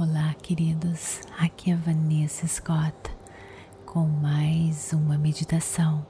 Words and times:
Olá, 0.00 0.32
queridos. 0.40 1.22
Aqui 1.36 1.72
é 1.72 1.74
Vanessa 1.74 2.46
Scott 2.46 2.94
com 3.84 4.06
mais 4.06 4.92
uma 4.92 5.18
meditação 5.18 6.06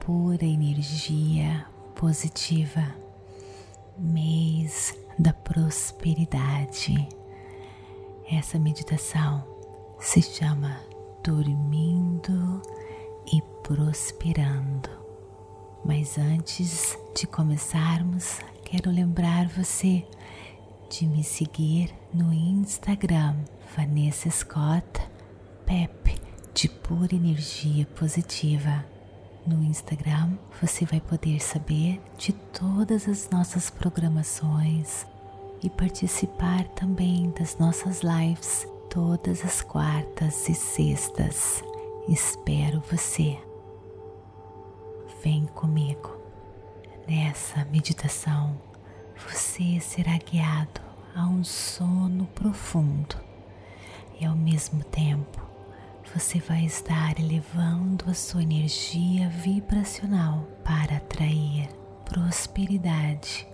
pura 0.00 0.46
energia 0.46 1.66
positiva, 1.94 2.82
mês 3.98 4.98
da 5.18 5.34
prosperidade. 5.34 7.06
Essa 8.32 8.58
meditação 8.58 9.44
se 10.00 10.22
chama 10.22 10.74
Dormindo 11.22 12.62
e 13.30 13.42
Prosperando. 13.62 14.88
Mas 15.84 16.16
antes 16.16 16.96
de 17.14 17.26
começarmos, 17.26 18.38
quero 18.64 18.90
lembrar 18.90 19.46
você 19.48 20.06
de 20.98 21.08
me 21.08 21.24
seguir 21.24 21.92
no 22.12 22.32
Instagram 22.32 23.34
Vanessa 23.76 24.30
Scott 24.30 25.00
Pep 25.66 26.14
de 26.54 26.68
pura 26.68 27.16
energia 27.16 27.84
positiva. 27.96 28.84
No 29.44 29.64
Instagram 29.64 30.38
você 30.62 30.84
vai 30.84 31.00
poder 31.00 31.42
saber 31.42 32.00
de 32.16 32.32
todas 32.32 33.08
as 33.08 33.28
nossas 33.28 33.70
programações 33.70 35.04
e 35.64 35.68
participar 35.68 36.62
também 36.76 37.32
das 37.36 37.58
nossas 37.58 38.02
lives 38.02 38.64
todas 38.88 39.44
as 39.44 39.62
quartas 39.62 40.48
e 40.48 40.54
sextas. 40.54 41.60
Espero 42.08 42.80
você. 42.88 43.36
Vem 45.24 45.46
comigo. 45.46 46.16
Nessa 47.08 47.64
meditação 47.64 48.56
você 49.16 49.80
será 49.80 50.16
guiado 50.18 50.83
a 51.14 51.26
um 51.26 51.44
sono 51.44 52.26
profundo 52.34 53.16
e 54.20 54.24
ao 54.24 54.34
mesmo 54.34 54.82
tempo 54.82 55.40
você 56.14 56.38
vai 56.40 56.64
estar 56.64 57.18
elevando 57.18 58.10
a 58.10 58.14
sua 58.14 58.42
energia 58.42 59.28
vibracional 59.28 60.46
para 60.64 60.96
atrair 60.96 61.68
prosperidade 62.04 63.46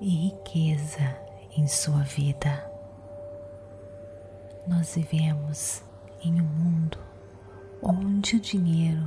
e 0.00 0.28
riqueza 0.28 1.16
em 1.56 1.66
sua 1.66 2.02
vida. 2.02 2.70
Nós 4.66 4.94
vivemos 4.94 5.82
em 6.22 6.40
um 6.40 6.44
mundo 6.44 6.98
onde 7.82 8.36
o 8.36 8.40
dinheiro 8.40 9.06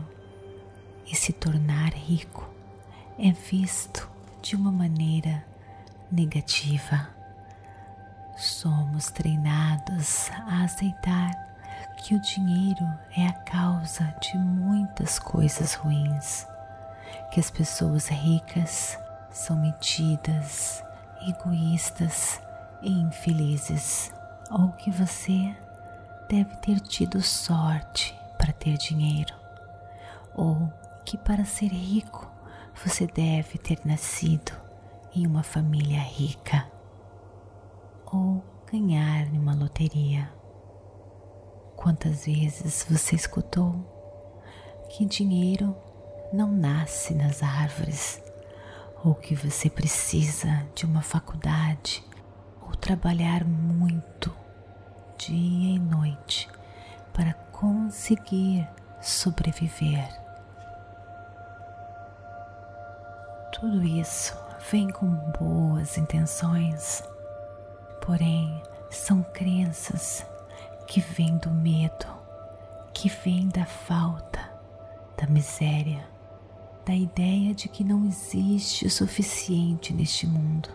e 1.06 1.16
se 1.16 1.34
tornar 1.34 1.94
rico 1.94 2.50
é 3.18 3.32
visto 3.32 4.10
de 4.42 4.56
uma 4.56 4.72
maneira 4.72 5.46
negativa. 6.12 7.19
Somos 8.40 9.12
treinados 9.12 10.32
a 10.48 10.64
aceitar 10.64 11.30
que 11.98 12.16
o 12.16 12.22
dinheiro 12.22 12.88
é 13.14 13.28
a 13.28 13.34
causa 13.34 14.16
de 14.22 14.38
muitas 14.38 15.20
coisas 15.20 15.74
ruins, 15.74 16.48
que 17.34 17.42
as 17.42 17.52
pessoas 17.52 18.08
ricas 18.08 18.98
são 19.30 19.58
metidas, 19.58 20.82
egoístas 21.28 22.42
e 22.82 22.90
infelizes, 22.90 24.10
ou 24.50 24.70
que 24.70 24.90
você 24.90 25.54
deve 26.30 26.56
ter 26.60 26.80
tido 26.80 27.22
sorte 27.22 28.18
para 28.38 28.54
ter 28.54 28.78
dinheiro, 28.78 29.36
ou 30.34 30.72
que 31.04 31.18
para 31.18 31.44
ser 31.44 31.74
rico 31.74 32.32
você 32.86 33.06
deve 33.06 33.58
ter 33.58 33.82
nascido 33.84 34.54
em 35.14 35.28
uma 35.28 35.44
família 35.44 36.00
rica 36.00 36.79
ou 38.12 38.44
ganhar 38.72 39.26
numa 39.32 39.54
loteria. 39.56 40.32
Quantas 41.76 42.26
vezes 42.26 42.86
você 42.90 43.16
escutou 43.16 43.74
que 44.90 45.06
dinheiro 45.06 45.76
não 46.34 46.52
nasce 46.52 47.14
nas 47.14 47.42
árvores 47.42 48.22
ou 49.04 49.16
que 49.16 49.34
você 49.34 49.70
precisa 49.70 50.66
de 50.76 50.86
uma 50.86 51.02
faculdade 51.02 52.04
ou 52.62 52.76
trabalhar 52.76 53.46
muito 53.46 54.36
dia 55.18 55.76
e 55.76 55.80
noite 55.80 56.50
para 57.14 57.34
conseguir 57.34 58.68
sobreviver? 59.02 60.10
Tudo 63.54 63.84
isso 63.84 64.38
vem 64.70 64.90
com 64.90 65.08
boas 65.40 65.98
intenções, 65.98 67.04
porém 68.02 68.62
são 68.90 69.24
crenças 69.24 70.26
que 70.88 71.00
vêm 71.00 71.38
do 71.38 71.52
medo, 71.52 72.08
que 72.94 73.08
vêm 73.08 73.48
da 73.50 73.66
falta, 73.66 74.40
da 75.18 75.28
miséria, 75.28 76.08
da 76.86 76.96
ideia 76.96 77.54
de 77.54 77.70
que 77.70 77.84
não 77.84 78.06
existe 78.06 78.88
o 78.88 78.90
suficiente 78.90 79.94
neste 79.94 80.26
mundo. 80.26 80.70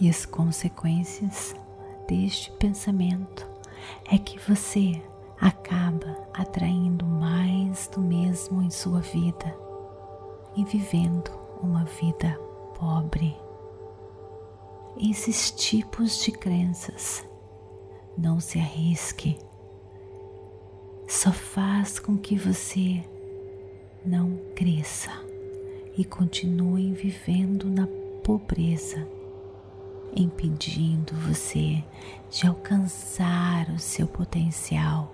E 0.00 0.08
as 0.08 0.24
consequências 0.24 1.54
deste 2.06 2.50
pensamento 2.52 3.48
é 4.10 4.18
que 4.18 4.38
você 4.38 5.02
acaba 5.40 6.16
atraindo 6.32 7.04
mais 7.04 7.88
do 7.88 8.00
mesmo 8.00 8.62
em 8.62 8.70
sua 8.70 9.00
vida 9.00 9.56
e 10.56 10.64
vivendo 10.64 11.43
uma 11.64 11.84
vida 11.84 12.38
pobre. 12.78 13.34
Esses 15.00 15.50
tipos 15.50 16.22
de 16.22 16.30
crenças 16.30 17.26
não 18.16 18.38
se 18.38 18.58
arrisque, 18.60 19.38
só 21.08 21.32
faz 21.32 21.98
com 21.98 22.16
que 22.16 22.36
você 22.36 23.02
não 24.04 24.38
cresça 24.54 25.10
e 25.96 26.04
continue 26.04 26.92
vivendo 26.92 27.68
na 27.68 27.88
pobreza, 28.22 29.08
impedindo 30.14 31.14
você 31.16 31.82
de 32.30 32.46
alcançar 32.46 33.68
o 33.70 33.78
seu 33.78 34.06
potencial 34.06 35.12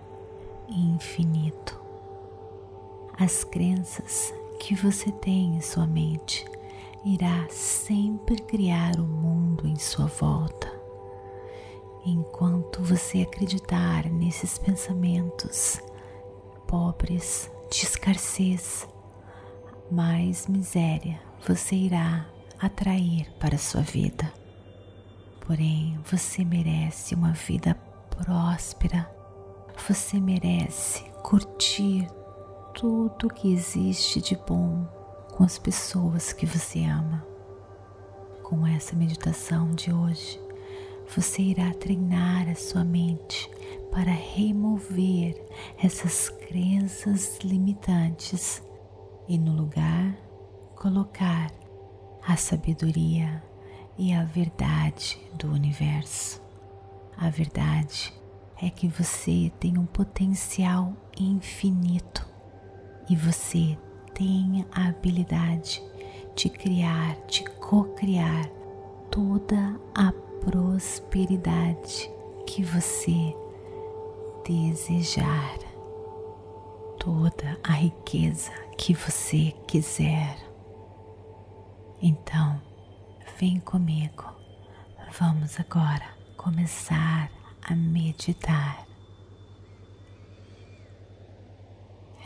infinito. 0.69 1.79
As 3.19 3.45
crenças 3.45 4.33
que 4.61 4.75
você 4.77 5.11
tem 5.11 5.57
em 5.57 5.61
sua 5.61 5.87
mente 5.87 6.45
irá 7.05 7.49
sempre 7.49 8.37
criar 8.37 9.01
o 9.01 9.03
um 9.03 9.09
mundo 9.09 9.67
em 9.67 9.77
sua 9.77 10.07
volta. 10.07 10.71
Enquanto 12.05 12.83
você 12.83 13.23
acreditar 13.23 14.05
nesses 14.11 14.59
pensamentos 14.59 15.81
pobres 16.69 17.51
de 17.71 17.85
escassez, 17.85 18.87
mais 19.91 20.47
miséria 20.47 21.19
você 21.49 21.75
irá 21.75 22.29
atrair 22.59 23.33
para 23.41 23.57
sua 23.57 23.81
vida. 23.81 24.31
Porém, 25.41 25.99
você 26.05 26.45
merece 26.45 27.15
uma 27.15 27.33
vida 27.33 27.75
próspera 28.11 29.11
você 29.89 30.21
merece 30.21 31.03
curtir 31.23 32.07
tudo 32.75 33.29
que 33.29 33.53
existe 33.53 34.21
de 34.21 34.37
bom 34.37 34.87
com 35.33 35.45
as 35.45 35.59
pessoas 35.59 36.33
que 36.33 36.47
você 36.47 36.85
ama. 36.85 37.27
Com 38.43 38.67
essa 38.67 38.97
meditação 38.97 39.71
de 39.73 39.93
hoje, 39.93 40.41
você 41.15 41.43
irá 41.43 41.73
treinar 41.75 42.49
a 42.49 42.55
sua 42.55 42.85
mente 42.85 43.51
para 43.91 44.11
remover 44.11 45.35
essas 45.83 46.29
crenças 46.29 47.39
limitantes 47.43 48.63
e, 49.29 49.37
no 49.37 49.53
lugar, 49.53 50.17
colocar 50.77 51.51
a 52.27 52.37
sabedoria 52.37 53.43
e 53.99 54.13
a 54.13 54.25
verdade 54.25 55.19
do 55.35 55.51
universo. 55.51 56.41
A 57.17 57.29
verdade 57.29 58.13
é 58.63 58.71
que 58.71 58.89
você 58.89 59.51
tem 59.59 59.77
um 59.79 59.87
potencial 59.87 60.93
infinito 61.19 62.30
e 63.11 63.17
você 63.17 63.77
tem 64.15 64.65
a 64.71 64.87
habilidade 64.87 65.83
de 66.37 66.49
criar, 66.49 67.17
de 67.27 67.43
co-criar 67.59 68.49
toda 69.11 69.77
a 69.93 70.13
prosperidade 70.45 72.09
que 72.47 72.63
você 72.63 73.35
desejar, 74.47 75.59
toda 77.01 77.59
a 77.65 77.73
riqueza 77.73 78.53
que 78.79 78.95
você 78.95 79.53
quiser. 79.67 80.39
Então, 82.01 82.63
vem 83.41 83.59
comigo. 83.59 84.25
Vamos 85.19 85.59
agora 85.59 86.15
começar 86.37 87.29
a 87.61 87.75
meditar. 87.75 88.90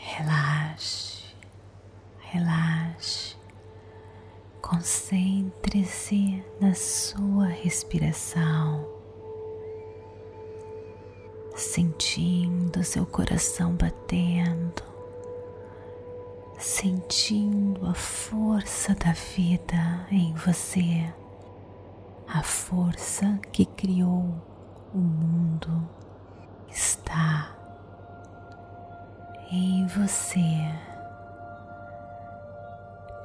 Relaxe, 0.06 1.34
relaxe, 2.20 3.36
concentre 4.60 5.64
Concentre-se 5.74 6.44
na 6.60 6.72
sua 6.72 7.46
respiração, 7.46 8.86
sentindo 11.56 12.84
seu 12.84 13.04
coração 13.04 13.74
batendo, 13.74 14.84
sentindo 16.58 17.84
a 17.88 17.94
força 17.94 18.94
da 18.94 19.10
vida 19.12 20.06
em 20.12 20.32
você, 20.34 21.12
a 22.28 22.44
força 22.44 23.36
que 23.50 23.66
criou 23.66 24.32
o 24.94 24.98
mundo 24.98 25.88
em 29.50 29.86
você. 29.86 30.70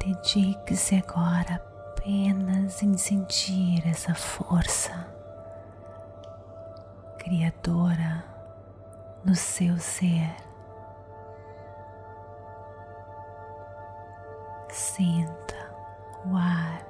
Dedique-se 0.04 0.96
agora 0.96 1.62
apenas 2.10 2.82
em 2.82 2.98
sentir 2.98 3.86
essa 3.88 4.16
força 4.16 5.08
criadora 7.18 8.24
no 9.24 9.36
seu 9.36 9.78
ser. 9.78 10.36
Sinta 14.70 15.56
o 16.26 16.36
ar 16.36 16.82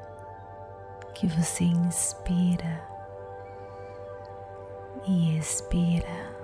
que 1.13 1.27
você 1.27 1.65
inspira 1.65 2.81
e 5.05 5.37
expira, 5.37 6.38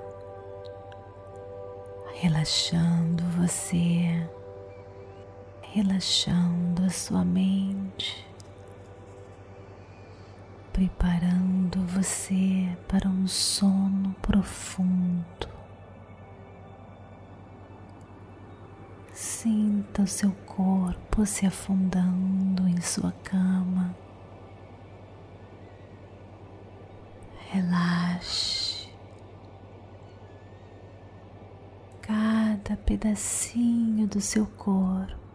relaxando 2.25 3.24
você 3.38 4.27
relaxando 5.62 6.83
a 6.83 6.89
sua 6.89 7.24
mente, 7.24 8.25
preparando 10.74 11.86
você 11.86 12.75
para 12.88 13.07
um 13.07 13.27
sono 13.27 14.16
profundo. 14.24 15.48
Sinta 19.13 20.01
o 20.01 20.07
seu 20.07 20.31
corpo 20.48 21.28
se 21.28 21.45
afundando 21.45 22.68
em 22.68 22.81
sua 22.81 23.12
cama. 23.24 23.95
Relaxe 27.51 28.56
cada 32.06 32.75
pedacinho 32.86 34.08
do 34.08 34.22
seu 34.22 34.46
corpo. 34.46 35.26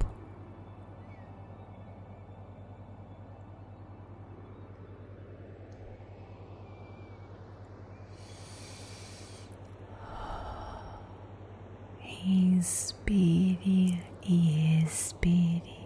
Inspire 12.23 13.99
e 14.23 14.82
expire. 14.85 15.81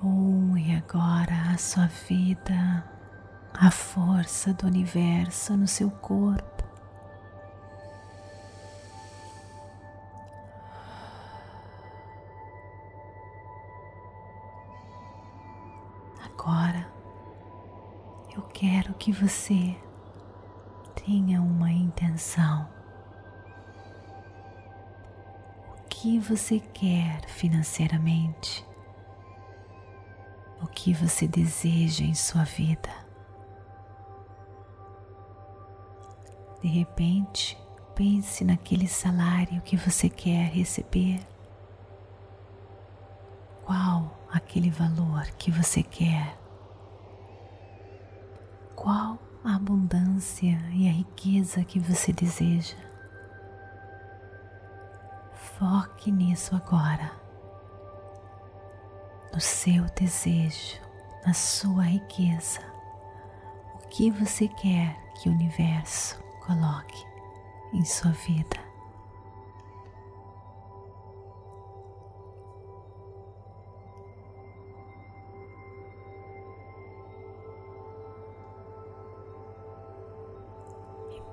Une 0.00 0.76
agora 0.76 1.52
a 1.52 1.58
sua 1.58 1.88
vida, 2.08 2.84
a 3.68 3.70
força 3.70 4.54
do 4.54 4.66
universo 4.66 5.54
no 5.54 5.68
seu 5.68 5.90
corpo. 5.90 6.64
Agora 16.24 16.90
eu 18.34 18.40
quero 18.54 18.94
que 18.94 19.12
você 19.12 19.76
tenha 21.04 21.42
uma 21.42 21.70
intenção. 21.70 22.66
O 25.76 25.82
que 25.90 26.18
você 26.18 26.58
quer 26.58 27.20
financeiramente? 27.26 28.66
O 30.62 30.66
que 30.66 30.94
você 30.94 31.28
deseja 31.28 32.02
em 32.02 32.14
sua 32.14 32.44
vida? 32.44 33.07
De 36.68 36.74
repente, 36.74 37.58
pense 37.94 38.44
naquele 38.44 38.86
salário 38.86 39.62
que 39.62 39.74
você 39.74 40.06
quer 40.06 40.50
receber. 40.50 41.18
Qual 43.64 44.14
aquele 44.30 44.68
valor 44.68 45.24
que 45.38 45.50
você 45.50 45.82
quer? 45.82 46.38
Qual 48.76 49.18
a 49.42 49.56
abundância 49.56 50.60
e 50.74 50.86
a 50.86 50.92
riqueza 50.92 51.64
que 51.64 51.80
você 51.80 52.12
deseja? 52.12 52.76
Foque 55.58 56.12
nisso 56.12 56.54
agora, 56.54 57.10
no 59.32 59.40
seu 59.40 59.84
desejo, 59.98 60.78
na 61.24 61.32
sua 61.32 61.84
riqueza. 61.84 62.60
O 63.74 63.88
que 63.88 64.10
você 64.10 64.48
quer 64.48 64.94
que 65.14 65.30
o 65.30 65.32
universo 65.32 66.27
coloque 66.48 67.04
em 67.74 67.84
sua 67.84 68.10
vida? 68.12 68.56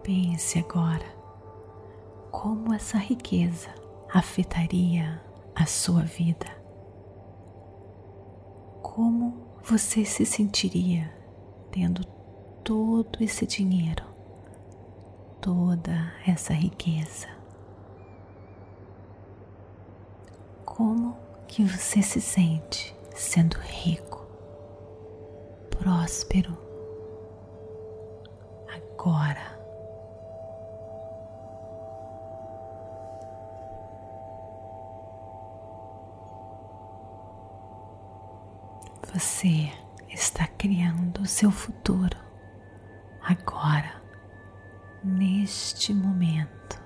Pense 0.03 0.59
agora 0.59 1.05
como 2.29 2.73
essa 2.73 2.97
riqueza 2.97 3.73
afetaria 4.13 5.19
a 5.55 5.65
sua 5.65 6.03
vida. 6.03 6.45
Como 8.83 9.47
você 9.63 10.05
se 10.05 10.25
sentiria 10.25 11.11
tendo 11.71 12.05
todo 12.63 13.17
esse 13.19 13.47
dinheiro, 13.47 14.14
toda 15.45 16.11
essa 16.25 16.53
riqueza? 16.53 17.27
Como 20.65 21.15
que 21.47 21.63
você 21.63 22.01
se 22.01 22.19
sente 22.19 22.95
sendo 23.13 23.55
rico, 23.59 24.25
próspero 25.69 26.57
agora? 28.73 29.53
Você 39.13 39.71
está 40.09 40.47
criando 40.47 41.21
o 41.21 41.27
seu 41.27 41.51
futuro 41.51 42.17
agora, 43.21 44.01
neste 45.45 45.93
momento. 45.93 46.81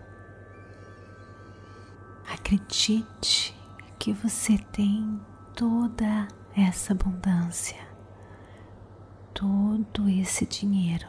Acredite 2.29 3.55
que 3.97 4.11
você 4.11 4.57
tem 4.57 5.17
toda 5.55 6.27
essa 6.53 6.91
abundância, 6.91 7.79
todo 9.33 10.09
esse 10.09 10.45
dinheiro. 10.45 11.07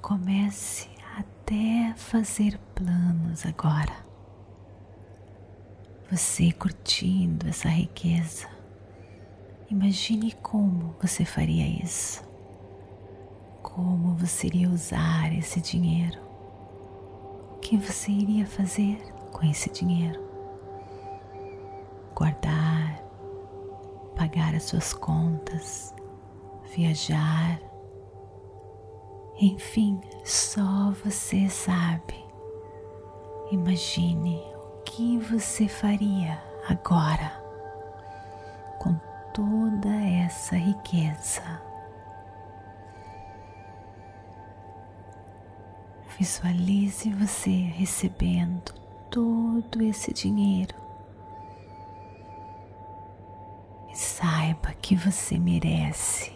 Comece 0.00 0.88
até 1.18 1.92
fazer 1.96 2.56
planos 2.76 3.44
agora. 3.44 4.06
Você 6.08 6.52
curtindo 6.52 7.48
essa 7.48 7.68
riqueza 7.68 8.48
Imagine 9.68 10.30
como 10.42 10.94
você 11.02 11.24
faria 11.24 11.66
isso. 11.82 12.25
Como 13.66 14.14
você 14.14 14.46
iria 14.46 14.70
usar 14.70 15.36
esse 15.36 15.60
dinheiro. 15.60 16.20
O 17.50 17.58
que 17.58 17.76
você 17.76 18.12
iria 18.12 18.46
fazer 18.46 18.96
com 19.32 19.44
esse 19.44 19.68
dinheiro? 19.68 20.22
Guardar, 22.14 23.02
pagar 24.14 24.54
as 24.54 24.62
suas 24.62 24.94
contas, 24.94 25.92
viajar. 26.74 27.60
Enfim, 29.38 30.00
só 30.24 30.92
você 31.04 31.48
sabe. 31.48 32.24
Imagine 33.50 34.40
o 34.54 34.82
que 34.84 35.18
você 35.18 35.66
faria 35.66 36.40
agora 36.68 37.42
com 38.78 38.94
toda 39.34 39.92
essa 40.24 40.54
riqueza. 40.56 41.65
Visualize 46.18 47.12
você 47.12 47.50
recebendo 47.50 48.72
todo 49.10 49.82
esse 49.82 50.14
dinheiro. 50.14 50.74
E 53.90 53.94
saiba 53.94 54.72
que 54.80 54.96
você 54.96 55.38
merece, 55.38 56.32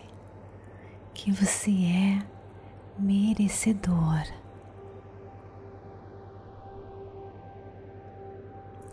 que 1.15 1.33
você 1.33 1.71
é 1.71 2.23
merecedor. 2.99 4.23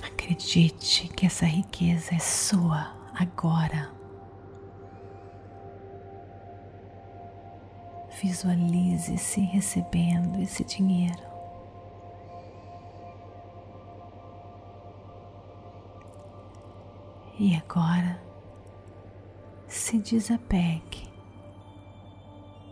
Acredite 0.02 1.10
que 1.10 1.26
essa 1.26 1.46
riqueza 1.46 2.16
é 2.16 2.20
sua 2.20 2.96
agora. 3.14 3.97
Visualize-se 8.22 9.42
recebendo 9.42 10.42
esse 10.42 10.64
dinheiro. 10.64 11.22
E 17.40 17.56
agora 17.56 18.20
se 19.68 20.00
desapegue, 20.00 21.08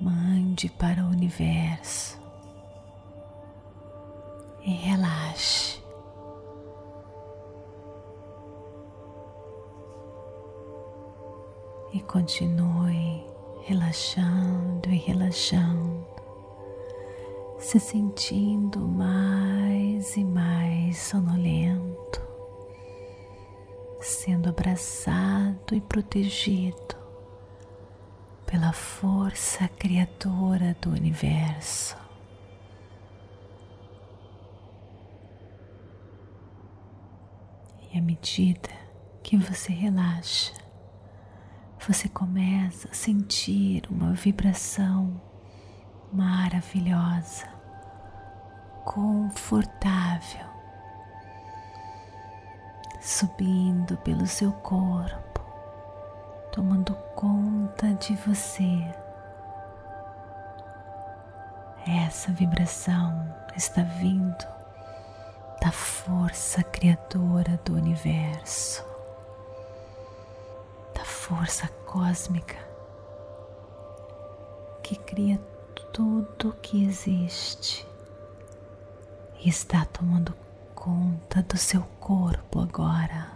mande 0.02 0.68
para 0.70 1.04
o 1.04 1.10
universo 1.10 2.20
e 4.64 4.72
relaxe. 4.72 5.80
E 11.94 12.00
continue 12.02 13.35
relaxando 13.66 14.92
e 14.92 14.98
relaxando, 14.98 16.06
se 17.58 17.80
sentindo 17.80 18.80
mais 18.80 20.16
e 20.16 20.24
mais 20.24 21.00
sonolento, 21.00 22.22
sendo 24.00 24.50
abraçado 24.50 25.74
e 25.74 25.82
protegido 25.82 26.96
pela 28.46 28.72
força 28.72 29.68
criadora 29.68 30.78
do 30.80 30.92
universo. 30.92 31.98
E 37.92 37.98
à 37.98 38.02
medida 38.02 38.70
que 39.24 39.36
você 39.36 39.74
relaxa, 39.74 40.54
você 41.88 42.10
começa 42.10 42.90
a 42.90 42.96
sentir 42.96 43.84
uma 43.92 44.12
vibração 44.14 45.22
maravilhosa, 46.12 47.48
confortável, 48.84 50.48
subindo 53.00 53.98
pelo 53.98 54.26
seu 54.26 54.52
corpo, 54.52 55.42
tomando 56.52 56.96
conta 57.16 57.94
de 57.94 58.16
você. 58.16 58.84
Essa 61.86 62.32
vibração 62.32 63.32
está 63.56 63.84
vindo 63.84 64.48
da 65.62 65.72
força 65.72 66.64
criadora 66.64 67.60
do 67.64 67.76
universo 67.76 68.95
força 71.28 71.68
cósmica 71.88 72.56
que 74.84 74.96
cria 74.96 75.40
tudo 75.92 76.56
que 76.62 76.86
existe 76.86 77.84
e 79.44 79.50
está 79.50 79.86
tomando 79.86 80.36
conta 80.76 81.42
do 81.42 81.58
seu 81.58 81.82
corpo 82.00 82.60
agora. 82.60 83.32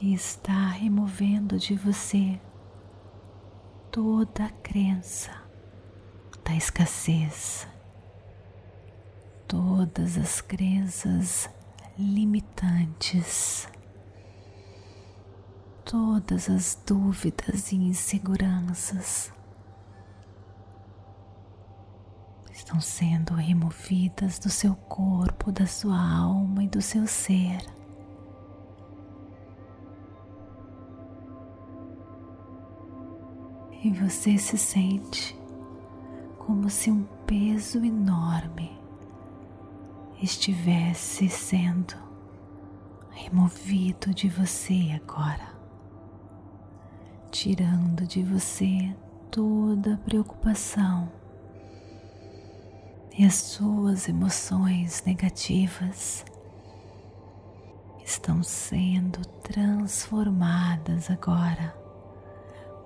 E 0.00 0.12
está 0.12 0.70
removendo 0.70 1.56
de 1.56 1.76
você 1.76 2.40
toda 3.92 4.46
a 4.46 4.50
crença 4.50 5.30
da 6.44 6.52
escassez, 6.52 7.68
todas 9.46 10.18
as 10.18 10.40
crenças 10.40 11.48
limitantes, 11.98 13.66
todas 15.82 16.50
as 16.50 16.78
dúvidas 16.86 17.72
e 17.72 17.76
inseguranças 17.76 19.32
estão 22.52 22.80
sendo 22.80 23.32
removidas 23.32 24.38
do 24.38 24.50
seu 24.50 24.74
corpo, 24.74 25.50
da 25.50 25.66
sua 25.66 25.98
alma 25.98 26.64
e 26.64 26.68
do 26.68 26.82
seu 26.82 27.06
ser. 27.06 27.64
E 33.82 33.90
você 33.90 34.36
se 34.36 34.58
sente 34.58 35.38
como 36.38 36.68
se 36.68 36.90
um 36.90 37.04
peso 37.26 37.82
enorme 37.82 38.85
estivesse 40.22 41.28
sendo 41.28 41.94
removido 43.10 44.14
de 44.14 44.28
você 44.28 44.92
agora, 44.94 45.54
tirando 47.30 48.06
de 48.06 48.22
você 48.22 48.94
toda 49.30 49.94
a 49.94 49.98
preocupação 49.98 51.10
e 53.18 53.24
as 53.24 53.34
suas 53.34 54.08
emoções 54.08 55.02
negativas 55.04 56.24
estão 58.04 58.42
sendo 58.42 59.24
transformadas 59.42 61.10
agora 61.10 61.74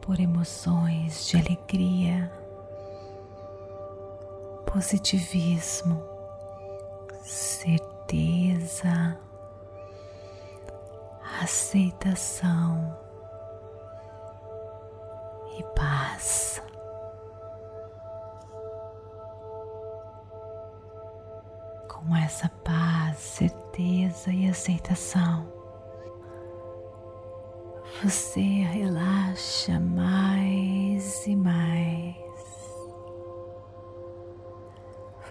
por 0.00 0.18
emoções 0.18 1.26
de 1.26 1.37
alegria, 1.37 2.32
positivismo 4.72 6.10
certeza, 7.30 9.16
aceitação 11.40 12.99
e 15.56 15.62
paz. 15.76 16.60
Com 21.88 22.16
essa 22.16 22.49
paz, 22.64 23.16
certeza 23.18 24.32
e 24.32 24.49
aceitação, 24.49 25.46
você 28.02 28.40
relaxa 28.40 29.78
mais 29.78 31.26
e 31.26 31.37
mais. 31.37 32.29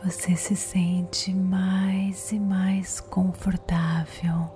Você 0.04 0.36
se 0.36 0.56
sente 0.56 1.34
mais 1.34 2.32
e 2.32 2.40
mais 2.40 3.02
confortável. 3.02 4.50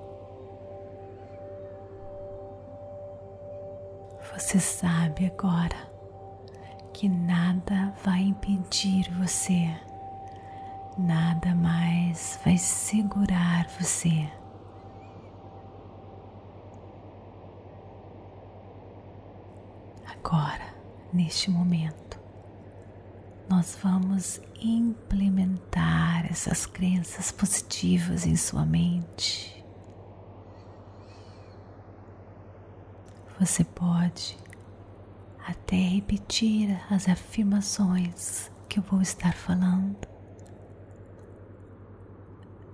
Você 4.33 4.59
sabe 4.59 5.25
agora 5.25 5.91
que 6.93 7.09
nada 7.09 7.93
vai 8.03 8.21
impedir 8.21 9.11
você, 9.19 9.69
nada 10.97 11.53
mais 11.53 12.39
vai 12.43 12.57
segurar 12.57 13.67
você. 13.79 14.29
Agora, 20.07 20.73
neste 21.11 21.51
momento, 21.51 22.22
nós 23.55 23.77
vamos 23.83 24.41
implementar 24.59 26.25
essas 26.25 26.65
crenças 26.65 27.31
positivas 27.31 28.25
em 28.25 28.35
sua 28.35 28.65
mente. 28.65 29.63
Você 33.39 33.63
pode 33.63 34.35
até 35.45 35.75
repetir 35.75 36.81
as 36.91 37.07
afirmações 37.07 38.51
que 38.67 38.79
eu 38.79 38.83
vou 38.83 39.03
estar 39.03 39.35
falando, 39.35 40.07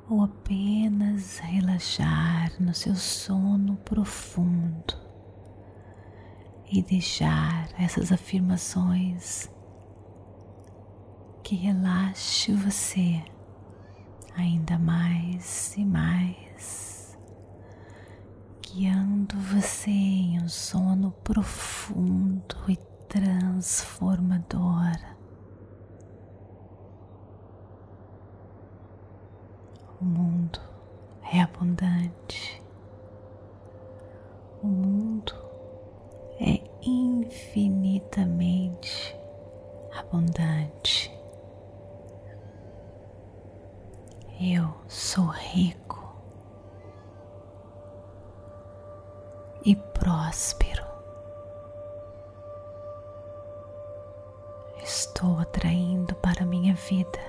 ou 0.09 0.24
apenas 0.24 1.39
relaxar 1.39 2.53
no 2.57 2.74
seu 2.74 2.95
sono 2.95 3.75
profundo 3.83 4.95
e 6.71 6.81
deixar 6.81 7.67
essas 7.77 8.13
afirmações 8.13 9.50
que 11.50 11.56
relaxe 11.56 12.53
você 12.53 13.25
ainda 14.38 14.77
mais 14.77 15.75
e 15.75 15.84
mais, 15.84 17.18
guiando 18.62 19.36
você 19.36 19.89
em 19.89 20.44
um 20.44 20.48
sono 20.48 21.10
profundo 21.24 22.56
e 22.68 22.77
transformador. 23.08 24.94
O 30.00 30.06
mundo 30.06 30.62
é 31.34 31.41
abundante. 31.41 32.62
O 34.62 34.68
mundo 34.68 35.34
é 36.39 36.62
infinitamente 36.84 39.18
abundante. 39.98 41.18
Eu 44.41 44.74
sou 44.88 45.25
rico 45.25 46.00
e 49.65 49.75
próspero. 49.75 50.86
Estou 54.81 55.39
atraindo 55.39 56.15
para 56.15 56.46
minha 56.46 56.74
vida 56.74 57.19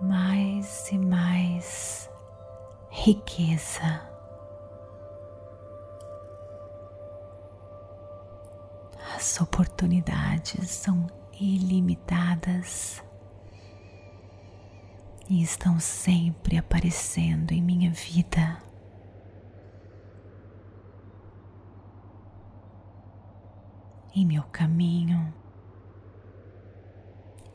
mais 0.00 0.90
e 0.90 0.98
mais 0.98 2.10
riqueza. 2.90 4.02
As 9.14 9.40
oportunidades 9.40 10.68
são 10.68 11.06
ilimitadas 11.40 13.00
e 15.28 15.42
estão 15.42 15.78
sempre 15.80 16.58
aparecendo 16.58 17.52
em 17.52 17.62
minha 17.62 17.90
vida. 17.90 18.58
Em 24.14 24.26
meu 24.26 24.42
caminho, 24.44 25.32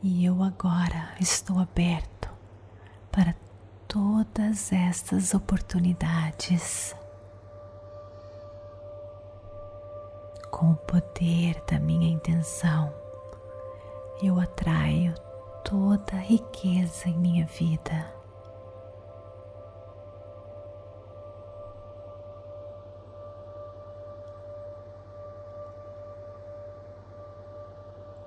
e 0.02 0.24
eu 0.24 0.42
agora 0.42 1.14
estou 1.20 1.58
aberto 1.58 2.30
para 3.10 3.34
todas 3.86 4.72
estas 4.72 5.34
oportunidades. 5.34 6.94
Com 10.50 10.72
o 10.72 10.76
poder 10.76 11.62
da 11.70 11.78
minha 11.78 12.08
intenção, 12.08 12.92
eu 14.22 14.38
atraio 14.38 15.14
toda 15.64 16.16
a 16.16 16.20
riqueza 16.20 17.08
em 17.08 17.18
minha 17.18 17.46
vida. 17.46 18.12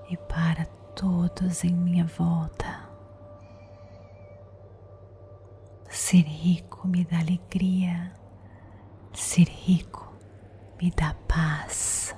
E 0.10 0.18
para 0.18 0.66
todos 0.96 1.64
em 1.64 1.74
minha 1.74 2.06
volta. 2.06 2.90
Ser 5.90 6.22
rico 6.24 6.88
me 6.88 7.04
dá 7.06 7.20
alegria, 7.20 8.14
ser 9.14 9.48
rico 9.48 10.12
me 10.82 10.92
dá 10.92 11.14
paz. 11.28 12.16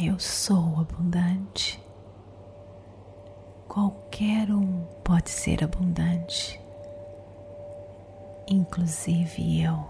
Eu 0.00 0.18
sou 0.18 0.80
abundante. 0.80 1.83
Qualquer 3.74 4.52
um 4.52 4.84
pode 5.02 5.30
ser 5.30 5.64
abundante, 5.64 6.60
inclusive 8.46 9.64
eu. 9.64 9.84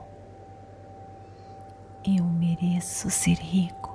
Eu 2.02 2.24
mereço 2.24 3.10
ser 3.10 3.34
rico. 3.34 3.94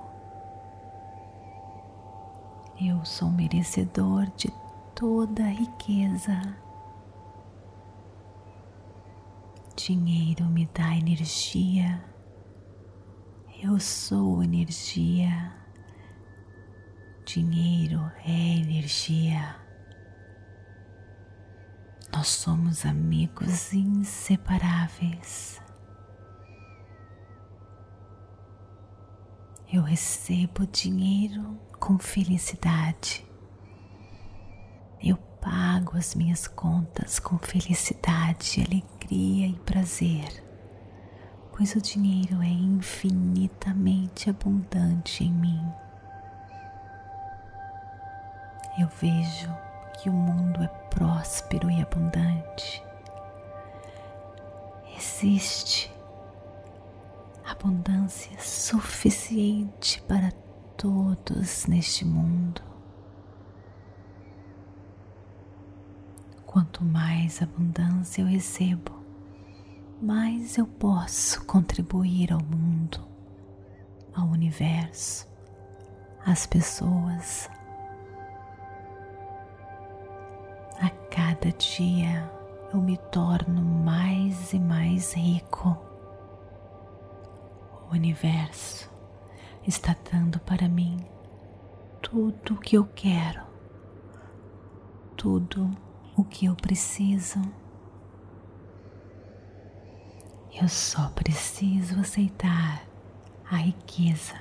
Eu 2.80 3.04
sou 3.04 3.32
merecedor 3.32 4.28
de 4.38 4.54
toda 4.93 5.43
a 5.43 5.49
riqueza. 5.49 6.39
Dinheiro 9.75 10.45
me 10.45 10.69
dá 10.71 10.95
energia. 10.95 11.99
Eu 13.60 13.80
sou 13.80 14.43
energia. 14.43 15.52
Dinheiro 17.25 17.99
é 18.23 18.60
energia. 18.60 19.67
Nós 22.19 22.27
somos 22.27 22.86
amigos 22.86 23.71
inseparáveis. 23.71 25.62
Eu 29.71 29.82
recebo 29.84 30.67
dinheiro 30.67 31.58
com 31.79 31.97
felicidade. 31.97 33.25
Eu 35.01 35.15
pago 35.15 35.95
as 35.95 36.13
minhas 36.13 36.45
contas 36.45 37.19
com 37.19 37.38
felicidade, 37.38 38.65
alegria 38.67 39.47
e 39.47 39.58
prazer, 39.60 40.43
pois 41.55 41.73
o 41.73 41.82
dinheiro 41.82 42.41
é 42.41 42.49
infinitamente 42.49 44.29
abundante 44.29 45.23
em 45.23 45.32
mim. 45.32 45.65
eu 48.79 48.88
vejo 48.88 49.68
que 49.97 50.10
o 50.10 50.13
mundo 50.13 50.63
é 50.63 50.67
próspero 50.89 51.69
e 51.69 51.82
abundante. 51.82 52.84
Existe 54.97 55.91
abundância 57.45 58.38
suficiente 58.39 60.02
para 60.04 60.32
todos 60.78 61.65
neste 61.65 62.06
mundo. 62.06 62.62
Quanto 66.45 66.84
mais 66.84 67.41
abundância 67.41 68.21
eu 68.21 68.28
recebo, 68.28 68.91
mais 70.02 70.58
eu 70.58 70.65
posso 70.65 71.45
contribuir 71.45 72.32
ao 72.32 72.41
mundo, 72.41 73.06
ao 74.15 74.28
universo, 74.28 75.28
às 76.25 76.45
pessoas, 76.45 77.49
cada 81.39 81.52
dia 81.54 82.30
eu 82.73 82.82
me 82.82 82.97
torno 82.97 83.62
mais 83.62 84.52
e 84.52 84.60
mais 84.60 85.13
rico. 85.13 85.78
O 87.89 87.93
universo 87.93 88.91
está 89.65 89.95
dando 90.12 90.38
para 90.41 90.67
mim 90.67 90.97
tudo 92.02 92.56
o 92.56 92.60
que 92.60 92.78
eu 92.78 92.86
quero, 92.93 93.41
tudo 95.15 95.71
o 96.17 96.25
que 96.25 96.47
eu 96.47 96.56
preciso. 96.56 97.41
Eu 100.62 100.67
só 100.67 101.08
preciso 101.12 102.02
aceitar 102.02 102.86
a 103.49 103.56
riqueza 103.56 104.36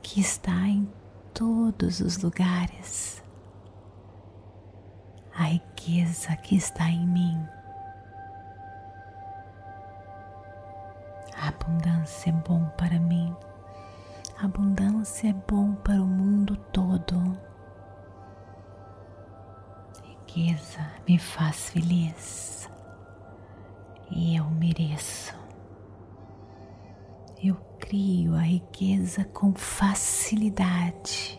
que 0.00 0.20
está 0.20 0.68
em 0.68 0.88
todos 1.34 1.98
os 1.98 2.18
lugares 2.18 3.20
a 5.38 5.44
riqueza 5.44 6.34
que 6.34 6.56
está 6.56 6.90
em 6.90 7.06
mim. 7.06 7.48
A 11.36 11.48
abundância 11.48 12.30
é 12.30 12.32
bom 12.32 12.64
para 12.76 12.98
mim. 12.98 13.32
A 14.36 14.46
abundância 14.46 15.28
é 15.28 15.32
bom 15.32 15.76
para 15.76 16.02
o 16.02 16.06
mundo 16.06 16.56
todo. 16.72 17.38
Riqueza 20.02 20.84
me 21.06 21.16
faz 21.20 21.70
feliz 21.70 22.68
e 24.10 24.36
eu 24.36 24.44
mereço. 24.50 25.38
Eu 27.40 27.54
crio 27.78 28.34
a 28.34 28.40
riqueza 28.40 29.24
com 29.26 29.54
facilidade 29.54 31.37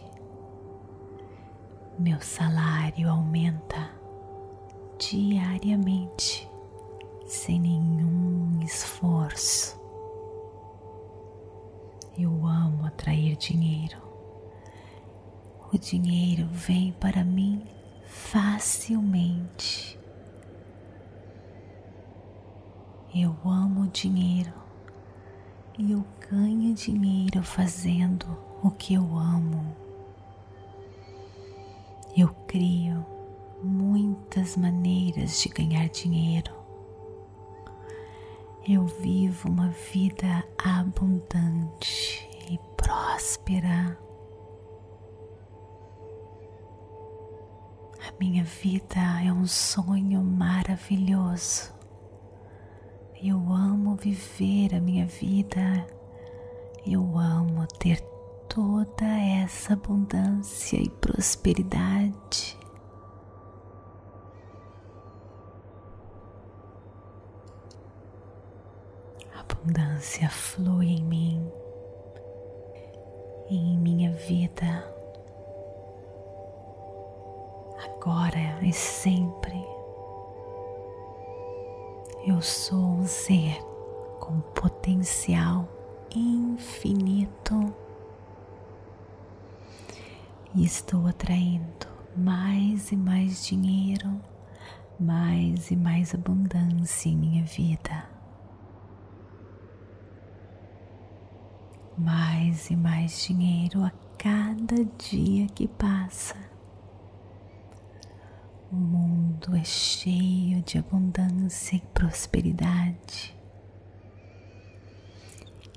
meu 2.00 2.22
salário 2.22 3.10
aumenta 3.10 3.92
diariamente 4.98 6.50
sem 7.26 7.60
nenhum 7.60 8.62
esforço. 8.64 9.78
Eu 12.18 12.46
amo 12.46 12.86
atrair 12.86 13.36
dinheiro. 13.36 13.98
O 15.74 15.78
dinheiro 15.78 16.48
vem 16.54 16.94
para 16.94 17.22
mim 17.26 17.68
facilmente. 18.06 20.00
Eu 23.14 23.36
amo 23.44 23.90
dinheiro 23.90 24.54
e 25.78 25.92
eu 25.92 26.06
ganho 26.32 26.74
dinheiro 26.74 27.44
fazendo 27.44 28.26
o 28.64 28.72
que 28.72 28.94
eu 28.94 29.04
amo. 29.18 29.89
Eu 32.18 32.30
crio 32.48 33.06
muitas 33.64 34.58
maneiras 34.58 35.42
de 35.42 35.50
ganhar 35.50 35.88
dinheiro. 35.90 36.52
Eu 38.68 38.86
vivo 38.86 39.50
uma 39.50 39.70
vida 39.70 40.44
abundante 40.58 42.30
e 42.50 42.60
próspera. 42.76 43.98
A 48.08 48.14
minha 48.20 48.44
vida 48.44 49.24
é 49.26 49.32
um 49.32 49.46
sonho 49.46 50.24
maravilhoso. 50.24 51.74
Eu 53.22 53.38
amo 53.52 53.96
viver 53.96 54.76
a 54.76 54.80
minha 54.80 55.06
vida. 55.06 55.86
Eu 56.86 57.18
amo 57.18 57.68
ter 57.80 58.02
toda 58.50 59.06
essa 59.06 59.74
abundância 59.74 60.78
e 60.78 60.90
prosperidade. 60.90 62.58
Abundância 69.34 70.30
flui 70.30 70.88
em 70.88 71.04
mim 71.04 71.52
em 73.50 73.80
minha 73.80 74.12
vida, 74.12 74.94
agora 77.84 78.60
e 78.62 78.72
sempre. 78.72 79.60
Eu 82.28 82.42
sou 82.42 82.78
um 82.78 83.08
ser 83.08 83.60
com 84.20 84.40
potencial 84.54 85.68
infinito 86.14 87.74
e 90.56 90.64
estou 90.64 91.08
atraindo 91.08 91.88
mais 92.16 92.92
e 92.92 92.96
mais 92.96 93.46
dinheiro, 93.46 94.20
mais 95.00 95.72
e 95.72 95.76
mais 95.76 96.14
abundância 96.14 97.10
em 97.10 97.16
minha 97.16 97.44
vida. 97.44 98.10
Mais 101.98 102.70
e 102.70 102.76
mais 102.76 103.24
dinheiro 103.26 103.84
a 103.84 103.92
cada 104.18 104.84
dia 104.98 105.48
que 105.48 105.68
passa. 105.68 106.36
O 108.72 108.76
mundo 108.76 109.56
é 109.56 109.64
cheio 109.64 110.62
de 110.62 110.78
abundância 110.78 111.76
e 111.76 111.82
prosperidade. 111.94 113.39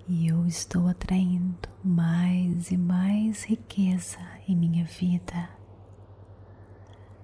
E 0.09 0.29
eu 0.29 0.45
estou 0.47 0.89
atraindo 0.89 1.69
mais 1.83 2.71
e 2.73 2.77
mais 2.77 3.45
riqueza 3.45 4.19
em 4.49 4.57
minha 4.57 4.85
vida. 4.85 5.49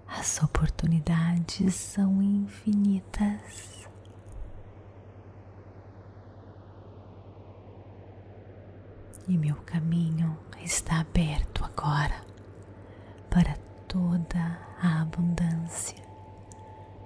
As 0.06 0.40
oportunidades 0.42 1.74
são 1.74 2.22
infinitas. 2.22 3.88
E 9.26 9.36
meu 9.36 9.56
caminho 9.56 10.38
está 10.64 11.00
aberto 11.00 11.64
agora 11.64 12.24
para 13.28 13.54
toda 13.86 14.58
a 14.80 15.02
abundância, 15.02 16.02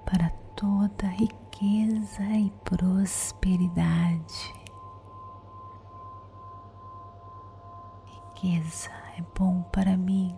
para 0.05 0.29
toda 0.55 1.07
a 1.07 1.11
riqueza 1.11 2.23
e 2.23 2.53
prosperidade. 2.65 4.62
Riqueza 8.43 8.91
é 9.17 9.23
bom 9.39 9.63
para 9.71 9.97
mim 9.97 10.37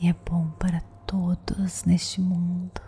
e 0.00 0.08
é 0.08 0.12
bom 0.12 0.50
para 0.52 0.80
todos 1.04 1.82
neste 1.84 2.20
mundo. 2.20 2.80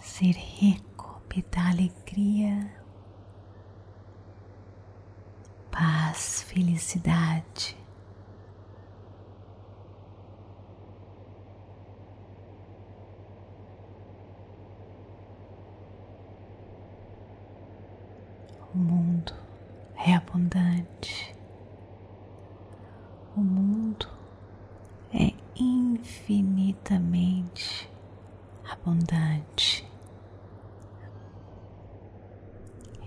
Ser 0.00 0.32
rico 0.32 1.22
me 1.32 1.44
dá 1.48 1.68
alegria, 1.68 2.72
paz, 5.70 6.42
felicidade. 6.42 7.78
O 18.74 18.78
mundo 18.78 19.42
é 20.04 20.14
abundante. 20.14 21.34
O 23.36 23.40
mundo 23.40 24.08
é 25.12 25.32
infinitamente 25.56 27.90
abundante. 28.68 29.88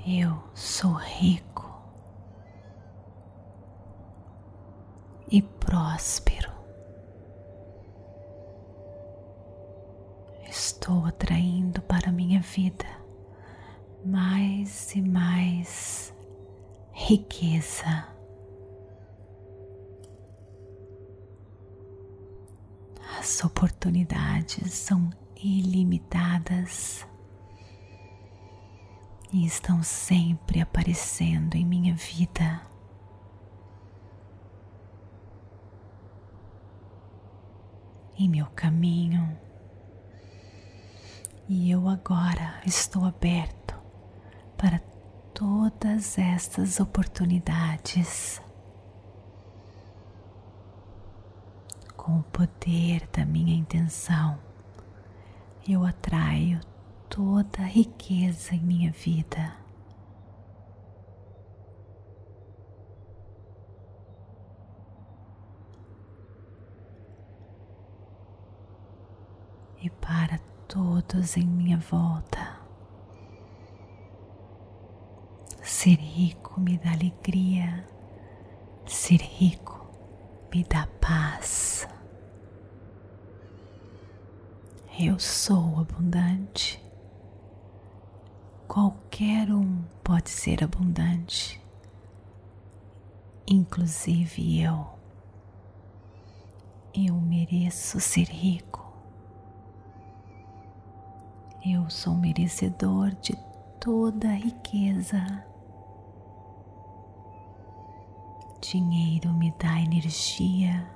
Eu 0.08 0.38
sou 0.54 0.94
rico 0.94 1.66
e 5.32 5.42
próspero. 5.42 6.54
Estou 10.48 11.06
atraindo 11.06 11.82
para 11.82 12.12
minha 12.12 12.40
vida 12.42 12.86
mais 14.06 14.94
e 14.96 15.02
mais 15.02 16.14
riqueza. 16.92 18.08
As 23.20 23.44
oportunidades 23.44 24.72
são 24.74 25.10
ilimitadas 25.36 27.06
e 29.34 29.46
estão 29.46 29.82
sempre 29.84 30.62
aparecendo 30.62 31.56
em 31.56 31.66
minha 31.66 31.96
vida. 31.96 32.62
Em 38.18 38.30
meu 38.30 38.46
caminho, 38.56 39.38
e 41.50 41.70
eu 41.70 41.90
agora 41.90 42.62
estou 42.66 43.04
aberto 43.04 43.76
para 44.58 44.80
todas 45.34 46.18
estas 46.76 46.80
oportunidades. 46.80 48.42
Com 51.96 52.20
o 52.20 52.24
poder 52.24 53.08
da 53.12 53.26
minha 53.26 53.56
intenção, 53.56 54.38
eu 55.68 55.86
atraio 55.86 56.60
toda 57.10 57.62
a 57.62 57.66
riqueza 57.66 58.54
em 58.54 58.60
minha 58.60 58.92
vida. 58.92 59.56
E 69.82 69.90
para 69.90 70.40
todos 70.68 71.38
em 71.38 71.46
minha 71.46 71.78
volta. 71.78 72.55
Ser 75.86 76.00
rico 76.00 76.60
me 76.60 76.80
dá 76.80 76.94
alegria, 76.94 77.88
ser 78.88 79.22
rico 79.22 79.86
me 80.52 80.64
dá 80.64 80.88
paz. 81.00 81.88
Eu 85.00 85.20
sou 85.20 85.80
abundante. 85.80 86.84
Qualquer 88.68 89.52
um 89.52 89.84
pode 90.04 90.32
ser 90.32 90.64
abundante, 90.64 91.62
inclusive 93.48 94.64
eu. 94.64 94.88
Eu 96.96 97.14
mereço 97.14 98.00
ser 98.00 98.28
rico. 98.28 98.92
Eu 101.64 101.88
sou 101.92 102.16
merecedor 102.16 103.12
de 103.22 103.38
toda 103.80 104.30
a 104.30 104.34
riqueza 104.34 105.46
Dinheiro 108.72 109.32
me 109.32 109.54
dá 109.60 109.80
energia. 109.80 110.90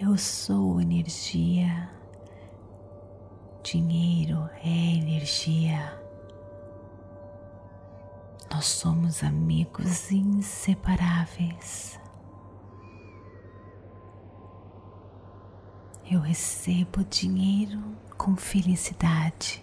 Eu 0.00 0.18
sou 0.18 0.80
energia. 0.80 1.88
Dinheiro 3.62 4.50
é 4.64 4.96
energia. 4.96 5.96
Nós 8.52 8.64
somos 8.64 9.22
amigos 9.22 10.10
inseparáveis. 10.10 12.00
Eu 16.10 16.18
recebo 16.18 17.04
dinheiro 17.04 17.80
com 18.16 18.34
felicidade. 18.34 19.62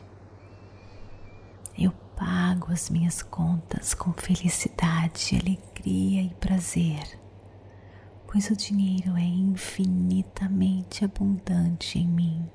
Eu 1.78 1.92
pago 2.16 2.72
as 2.72 2.90
minhas 2.90 3.22
contas 3.22 3.94
com 3.94 4.14
felicidade, 4.14 5.38
alegria 5.38 6.24
e 6.24 6.34
prazer, 6.36 7.20
pois 8.28 8.50
o 8.50 8.56
dinheiro 8.56 9.18
é 9.18 9.24
infinitamente 9.24 11.04
abundante 11.04 12.00
em 12.00 12.08
mim. 12.08 12.50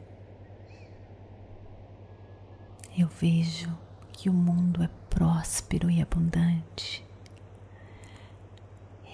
Eu 2.96 3.08
vejo 3.08 3.76
que 4.12 4.28
o 4.28 4.32
mundo 4.32 4.82
é 4.82 4.88
próspero 5.08 5.90
e 5.90 6.02
abundante. 6.02 7.06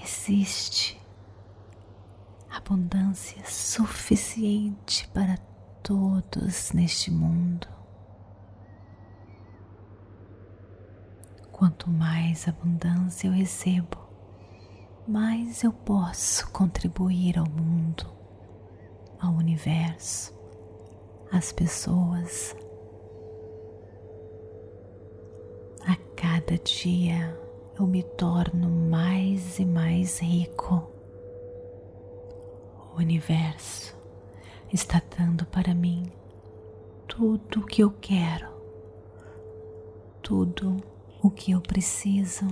Existe 0.02 1.00
abundância 2.50 3.44
suficiente 3.44 5.06
para 5.09 5.37
todos 5.82 6.72
neste 6.72 7.11
mundo. 7.11 7.76
Quanto 11.59 11.88
mais 11.88 12.47
abundância 12.47 13.29
eu 13.29 13.33
recebo, 13.33 13.97
mais 15.09 15.64
eu 15.64 15.73
posso 15.73 16.53
contribuir 16.53 17.38
ao 17.38 17.49
mundo, 17.49 18.07
ao 19.19 19.33
universo, 19.33 20.38
às 21.33 21.53
pessoas. 21.53 22.55
A 25.87 25.97
cada 26.14 26.59
dia 26.59 27.35
eu 27.81 27.87
me 27.87 28.03
torno 28.03 28.69
mais 28.69 29.59
e 29.59 29.64
mais 29.64 30.19
rico. 30.19 30.90
O 32.92 32.99
universo 32.99 33.97
está 34.71 35.01
dando 35.16 35.47
para 35.47 35.75
mim 35.75 36.12
tudo 37.09 37.61
o 37.61 37.66
que 37.66 37.83
eu 37.83 37.92
quero, 37.92 38.51
tudo 40.21 40.95
o 41.27 41.31
que 41.31 41.51
eu 41.51 41.61
preciso. 41.61 42.47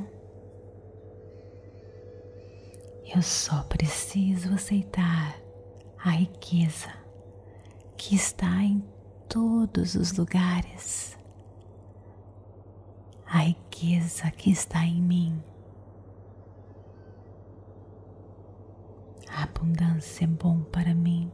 Eu 3.15 3.23
só 3.23 3.63
preciso 3.63 4.53
aceitar 4.53 5.41
a 5.97 6.11
riqueza 6.11 6.93
que 7.97 8.17
está 8.17 8.65
em 8.65 8.85
todos 9.29 9.95
os 9.95 10.13
lugares, 10.15 11.17
a 13.25 13.39
riqueza 13.39 14.29
que 14.33 14.51
está 14.51 14.85
em 14.85 15.01
mim. 15.01 15.41
A 19.29 19.45
abundância 19.45 20.25
é 20.25 20.27
bom 20.27 20.65
para 20.65 20.93
mim, 20.93 21.31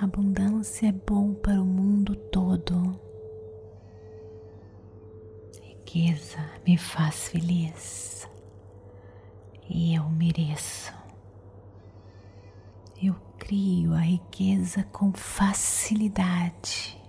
a 0.00 0.04
abundância 0.04 0.86
é 0.86 0.92
bom 0.92 1.34
para 1.34 1.60
o 1.60 1.66
mundo 1.66 2.14
todo 2.14 3.07
riqueza 5.88 6.38
me 6.66 6.76
faz 6.76 7.28
feliz 7.28 8.28
e 9.70 9.94
eu 9.94 10.04
mereço. 10.10 10.92
Eu 13.02 13.14
crio 13.38 13.94
a 13.94 14.00
riqueza 14.00 14.82
com 14.92 15.12
facilidade. 15.14 17.02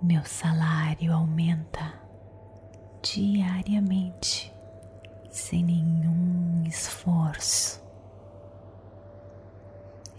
Meu 0.00 0.24
salário 0.24 1.12
aumenta 1.12 2.00
diariamente, 3.02 4.54
sem 5.30 5.64
nenhum 5.64 6.62
esforço. 6.64 7.82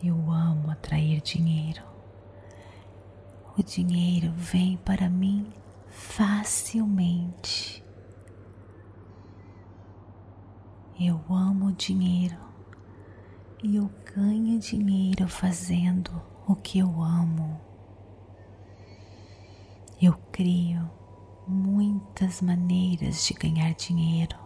Eu 0.04 0.30
amo 0.30 0.72
atrair 0.72 1.22
dinheiro. 1.22 1.84
O 3.58 3.64
dinheiro 3.64 4.34
vem 4.36 4.76
para 4.78 5.10
mim 5.10 5.54
facilmente. 5.95 7.84
Eu 10.99 11.21
amo 11.29 11.71
dinheiro 11.71 12.38
e 13.63 13.77
eu 13.77 13.89
ganho 14.13 14.60
dinheiro 14.60 15.27
fazendo 15.27 16.21
o 16.45 16.55
que 16.55 16.79
eu 16.79 17.01
amo. 17.01 17.60
Eu 20.01 20.13
crio 20.31 20.89
muitas 21.47 22.41
maneiras 22.41 23.25
de 23.25 23.34
ganhar 23.34 23.73
dinheiro. 23.73 24.38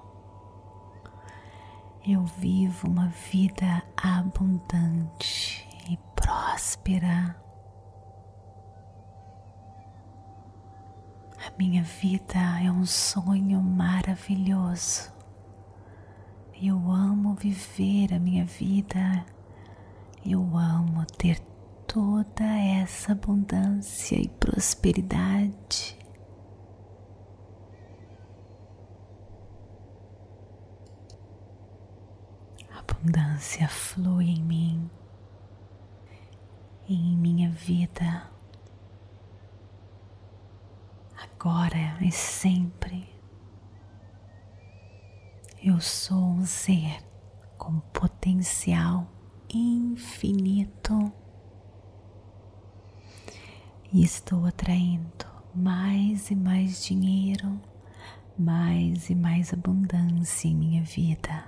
Eu 2.08 2.26
vivo 2.26 2.88
uma 2.88 3.10
vida 3.32 3.84
abundante 3.98 5.68
e 5.90 5.98
próspera. 6.16 7.49
Minha 11.58 11.84
vida 11.84 12.40
é 12.64 12.72
um 12.72 12.86
sonho 12.86 13.62
maravilhoso. 13.62 15.12
Eu 16.62 16.76
amo 16.90 17.36
viver 17.36 18.14
a 18.14 18.20
minha 18.20 18.46
vida. 18.46 19.26
Eu 20.26 20.58
amo 20.58 21.06
ter 21.18 21.40
toda 21.86 22.46
essa 22.46 23.12
abundância 23.12 24.16
e 24.16 24.28
prosperidade. 24.28 25.98
A 32.72 32.80
abundância 32.80 33.68
flui 33.68 34.30
em 34.30 34.44
mim, 34.44 34.90
em 36.88 37.18
minha 37.18 37.50
vida 37.50 38.39
agora 41.40 41.98
e 42.02 42.12
sempre. 42.12 43.08
Eu 45.64 45.80
sou 45.80 46.18
um 46.18 46.46
ser 46.46 47.02
com 47.58 47.80
potencial 47.94 49.10
infinito 49.50 51.14
e 53.94 54.04
estou 54.04 54.46
atraindo 54.46 55.26
mais 55.56 56.30
e 56.30 56.36
mais 56.36 56.84
dinheiro, 56.84 57.58
mais 58.38 59.10
e 59.10 59.16
mais 59.16 59.54
abundância 59.54 60.50
em 60.50 60.56
minha 60.56 60.84
vida. 60.84 61.46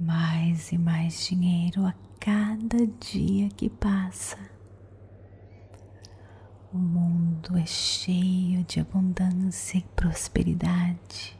Mais 0.00 0.72
e 0.72 0.78
mais 0.78 1.24
dinheiro 1.28 1.86
a 1.86 1.94
cada 2.18 2.88
dia 2.88 3.48
que 3.50 3.70
passa. 3.70 4.51
O 6.72 6.78
mundo 6.78 7.58
é 7.58 7.66
cheio 7.66 8.64
de 8.64 8.80
abundância 8.80 9.76
e 9.76 9.82
prosperidade. 9.94 11.38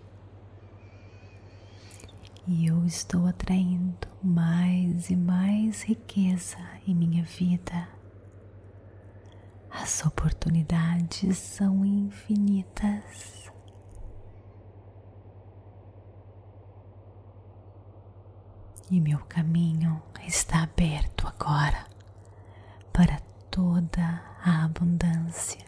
E 2.46 2.66
eu 2.66 2.84
estou 2.84 3.26
atraindo 3.26 4.08
mais 4.22 5.08
e 5.08 5.16
mais 5.16 5.84
riqueza 5.84 6.58
em 6.86 6.94
minha 6.94 7.22
vida. 7.24 7.88
As 9.70 10.04
oportunidades 10.04 11.38
são 11.38 11.82
infinitas. 11.82 13.50
E 18.90 19.00
meu 19.00 19.18
caminho 19.20 20.02
está 20.26 20.64
aberto 20.64 21.26
agora 21.26 21.86
para 22.92 23.18
toda 23.52 24.24
a 24.42 24.64
abundância, 24.64 25.64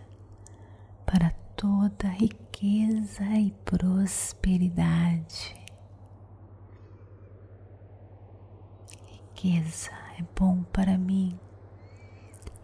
para 1.07 1.31
toda 1.55 2.09
riqueza 2.09 3.23
e 3.25 3.53
prosperidade. 3.65 5.55
Riqueza 9.07 9.91
é 10.19 10.25
bom 10.35 10.65
para 10.73 10.97
mim 10.99 11.39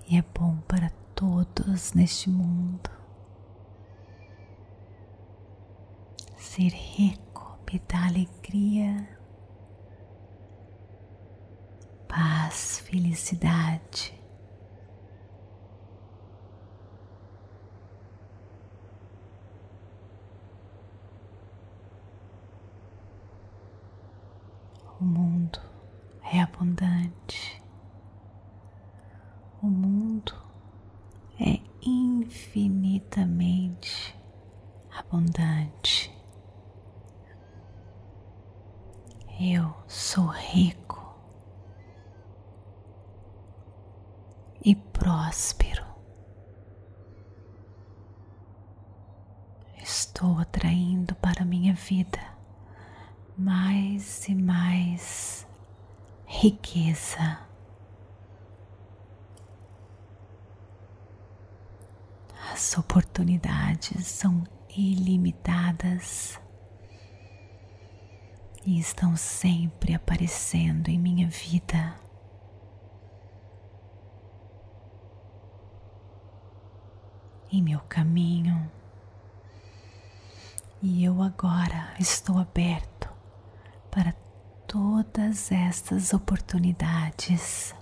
e 0.09 0.17
é 0.17 0.23
bom 0.23 0.57
para 0.67 0.91
todos 1.15 1.93
neste 1.93 2.31
mundo. 2.31 2.91
Ser 6.39 6.71
rico 6.73 7.59
me 7.71 7.79
dá 7.87 8.07
alegria, 8.07 9.07
paz, 12.09 12.81
felicidade. 12.81 14.19
O 25.01 25.05
mundo 25.05 25.59
é 26.33 26.40
abundante. 26.40 27.62
O 29.62 29.66
mundo 29.66 30.35
é 31.38 31.61
infinitamente 31.83 34.19
abundante. 34.97 36.11
Eu 39.40 39.75
sou 39.88 40.27
rico 40.27 41.01
e 44.62 44.75
próspero. 44.75 45.85
Estou 49.83 50.38
atraindo 50.38 51.14
para 51.16 51.45
minha 51.45 51.75
vida 51.75 52.21
mais 53.37 54.29
e 54.29 54.35
mais 54.35 55.47
riqueza. 56.27 57.51
as 62.53 62.77
oportunidades 62.77 64.07
são 64.07 64.45
ilimitadas 64.77 66.38
e 68.66 68.79
estão 68.79 69.16
sempre 69.16 69.95
aparecendo 69.95 70.88
em 70.88 70.99
minha 70.99 71.29
vida. 71.29 71.95
Em 77.51 77.62
meu 77.62 77.81
caminho, 77.88 78.71
e 80.83 81.05
eu 81.05 81.21
agora 81.23 81.90
estou 82.01 82.39
aberto 82.39 83.11
para 83.91 84.15
todas 84.67 85.53
estas 85.53 86.15
oportunidades. 86.15 87.75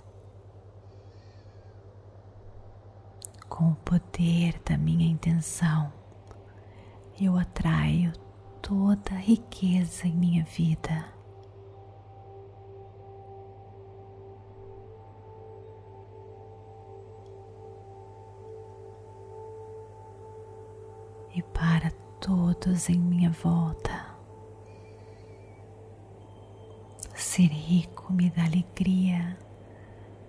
Com 3.47 3.71
o 3.71 3.75
poder 3.75 4.59
da 4.65 4.77
minha 4.77 5.09
intenção, 5.09 5.91
eu 7.19 7.37
atraio 7.37 8.11
toda 8.61 9.13
a 9.13 9.19
riqueza 9.19 10.05
em 10.05 10.13
minha 10.13 10.43
vida. 10.43 11.05
E 21.33 21.41
para 21.41 21.91
todos 22.19 22.89
em 22.89 22.99
minha 22.99 23.31
volta. 23.31 24.08
Ser 27.39 27.53
rico 27.53 28.11
me 28.11 28.29
dá 28.29 28.43
alegria, 28.43 29.37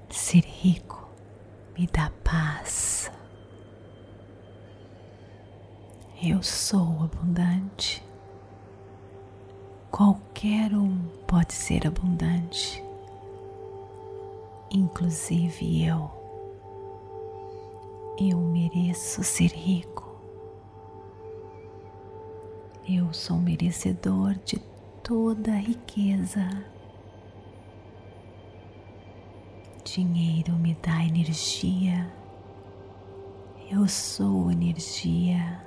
ser 0.09 0.44
rico 0.44 1.09
me 1.77 1.85
dá 1.88 2.09
paz. 2.23 3.11
Eu 6.23 6.40
sou 6.40 7.03
abundante. 7.03 8.01
Qualquer 9.90 10.73
um 10.73 11.01
pode 11.27 11.53
ser 11.53 11.85
abundante, 11.85 12.81
inclusive 14.70 15.85
eu. 15.85 16.09
Eu 18.20 18.38
mereço 18.38 19.25
ser 19.25 19.51
rico. 19.51 20.14
Eu 22.88 23.12
sou 23.12 23.37
merecedor 23.37 24.35
de 24.44 24.61
toda 25.03 25.51
a 25.51 25.59
riqueza. 25.59 26.49
Dinheiro 29.92 30.53
me 30.53 30.72
dá 30.74 31.05
energia. 31.05 32.09
Eu 33.68 33.88
sou 33.88 34.53
energia. 34.53 35.61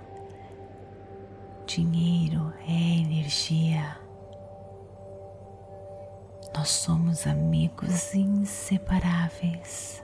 Dinheiro 1.66 2.54
é 2.66 3.00
energia. 3.02 4.00
Nós 6.56 6.70
somos 6.70 7.28
amigos 7.28 8.16
inseparáveis. 8.16 10.02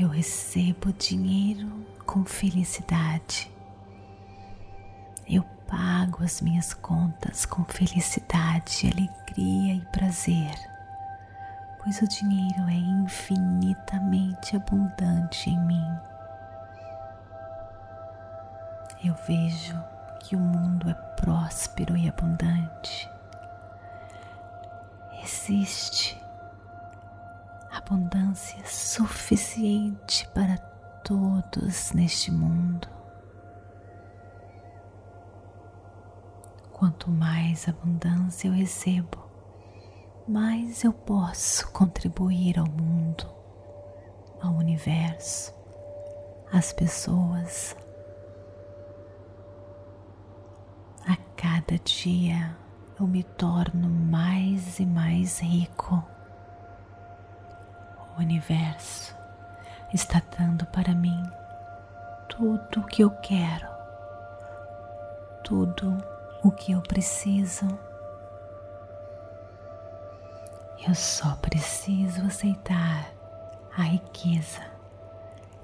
Eu 0.00 0.08
recebo 0.08 0.90
dinheiro 0.94 1.84
com 2.06 2.24
felicidade. 2.24 3.50
Eu 5.28 5.44
pago 5.68 6.24
as 6.24 6.40
minhas 6.40 6.72
contas 6.72 7.44
com 7.44 7.62
felicidade, 7.64 8.90
alegria 8.90 9.74
e 9.74 9.84
prazer, 9.92 10.54
pois 11.82 12.00
o 12.00 12.08
dinheiro 12.08 12.68
é 12.68 12.74
infinitamente 12.74 14.56
abundante 14.56 15.50
em 15.50 15.58
mim. 15.66 15.98
Eu 19.04 19.14
vejo 19.26 19.80
que 20.20 20.34
o 20.34 20.40
mundo 20.40 20.90
é 20.90 20.94
próspero 20.94 21.96
e 21.96 22.08
abundante. 22.08 23.08
Existe 25.22 26.20
abundância 27.70 28.64
suficiente 28.66 30.26
para 30.34 30.56
todos 31.04 31.92
neste 31.92 32.32
mundo. 32.32 32.97
Quanto 36.78 37.10
mais 37.10 37.68
abundância 37.68 38.46
eu 38.46 38.52
recebo, 38.52 39.18
mais 40.28 40.84
eu 40.84 40.92
posso 40.92 41.68
contribuir 41.72 42.56
ao 42.56 42.68
mundo, 42.68 43.28
ao 44.40 44.52
universo, 44.52 45.52
às 46.52 46.72
pessoas. 46.72 47.76
A 51.04 51.16
cada 51.36 51.76
dia 51.80 52.56
eu 53.00 53.08
me 53.08 53.24
torno 53.24 53.88
mais 53.88 54.78
e 54.78 54.86
mais 54.86 55.40
rico. 55.40 56.00
O 58.16 58.20
universo 58.20 59.16
está 59.92 60.22
dando 60.38 60.64
para 60.66 60.94
mim 60.94 61.24
tudo 62.28 62.82
o 62.82 62.86
que 62.86 63.02
eu 63.02 63.10
quero, 63.10 63.66
tudo 65.42 66.17
o 66.42 66.50
que 66.50 66.72
eu 66.72 66.80
preciso. 66.82 67.66
Eu 70.86 70.94
só 70.94 71.34
preciso 71.36 72.22
aceitar 72.22 73.12
a 73.76 73.82
riqueza 73.82 74.62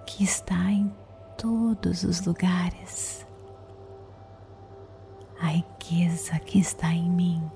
que 0.04 0.24
está 0.24 0.70
em 0.70 0.92
todos 1.36 2.02
os 2.02 2.24
lugares, 2.26 3.26
a 5.40 5.46
riqueza 5.46 6.38
que 6.40 6.58
está 6.58 6.88
em 6.88 7.08
mim. 7.08 7.50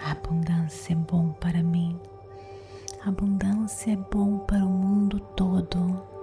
A 0.00 0.12
abundância 0.12 0.92
é 0.92 0.96
bom 0.96 1.32
para 1.32 1.62
mim 1.62 2.00
abundância 3.06 3.92
é 3.92 3.96
bom 3.96 4.38
para 4.38 4.64
o 4.64 4.68
mundo 4.68 5.20
todo. 5.36 6.13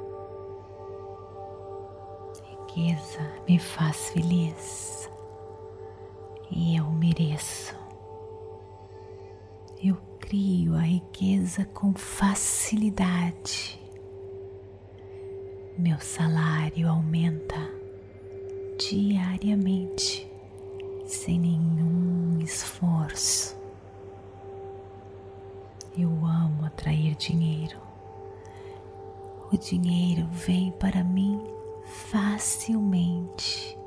Riqueza 2.73 3.19
me 3.45 3.60
faz 3.60 4.12
feliz 4.12 5.12
e 6.49 6.77
eu 6.77 6.86
mereço. 6.86 7.75
Eu 9.84 9.97
crio 10.19 10.75
a 10.75 10.81
riqueza 10.81 11.65
com 11.65 11.93
facilidade. 11.93 13.77
Meu 15.77 15.99
salário 15.99 16.88
aumenta 16.88 17.60
diariamente 18.79 20.31
sem 21.05 21.39
nenhum 21.39 22.39
esforço. 22.39 23.53
Eu 25.97 26.07
amo 26.07 26.63
atrair 26.63 27.15
dinheiro. 27.15 27.77
O 29.51 29.57
dinheiro 29.57 30.25
vem 30.31 30.71
para 30.71 31.03
mim 31.03 31.60
facilmente. 32.10 33.77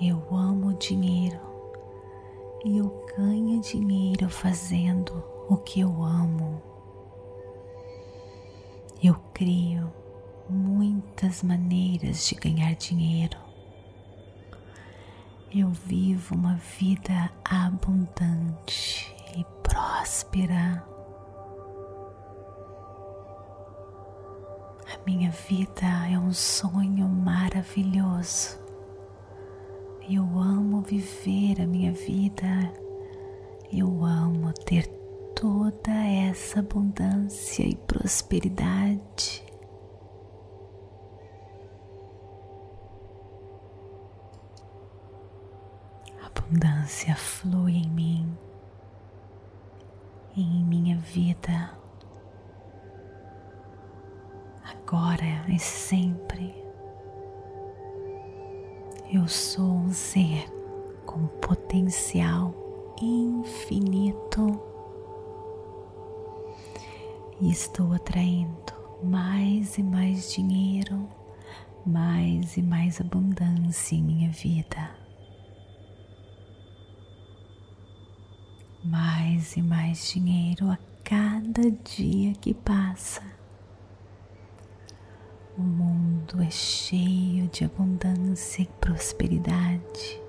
Eu 0.00 0.22
amo 0.30 0.74
dinheiro 0.74 1.40
e 2.64 2.78
eu 2.78 3.04
ganho 3.16 3.60
dinheiro 3.60 4.28
fazendo 4.28 5.24
o 5.48 5.56
que 5.56 5.80
eu 5.80 6.02
amo. 6.02 6.62
Eu 9.02 9.14
crio 9.32 9.92
muitas 10.48 11.42
maneiras 11.42 12.26
de 12.26 12.34
ganhar 12.34 12.74
dinheiro 12.74 13.48
eu 15.54 15.70
vivo 15.70 16.34
uma 16.34 16.56
vida 16.78 17.30
abundante 17.42 19.14
e 19.34 19.44
próspera. 19.62 20.86
Minha 25.08 25.30
vida 25.30 25.86
é 26.12 26.18
um 26.18 26.34
sonho 26.34 27.08
maravilhoso. 27.08 28.58
Eu 30.06 30.22
amo 30.38 30.82
viver 30.82 31.62
a 31.62 31.66
minha 31.66 31.92
vida. 31.92 32.70
Eu 33.72 34.04
amo 34.04 34.52
ter 34.52 34.86
toda 35.34 35.90
essa 35.90 36.60
abundância 36.60 37.64
e 37.64 37.74
prosperidade. 37.74 39.46
abundância 46.22 47.14
flui 47.16 47.76
em 47.76 47.90
mim 47.90 48.38
e 50.36 50.42
em 50.42 50.64
minha 50.64 50.98
vida, 50.98 51.70
agora 54.88 55.44
e 55.48 55.58
sempre. 55.58 56.54
Eu 59.12 59.28
sou 59.28 59.70
um 59.70 59.92
ser 59.92 60.50
com 61.04 61.26
potencial 61.26 62.54
infinito 63.02 64.58
e 67.38 67.50
estou 67.50 67.92
atraindo 67.92 68.72
mais 69.02 69.76
e 69.76 69.82
mais 69.82 70.32
dinheiro, 70.32 71.06
mais 71.84 72.56
e 72.56 72.62
mais 72.62 72.98
abundância 72.98 73.94
em 73.94 74.02
minha 74.02 74.30
vida. 74.30 74.90
Mais 78.82 79.54
e 79.54 79.62
mais 79.62 80.10
dinheiro 80.10 80.70
a 80.70 80.78
cada 81.04 81.70
dia 81.70 82.32
que 82.40 82.54
passa. 82.54 83.37
O 85.58 85.62
mundo 85.62 86.40
é 86.40 86.50
cheio 86.50 87.48
de 87.48 87.64
abundância 87.64 88.62
e 88.62 88.66
prosperidade 88.80 90.22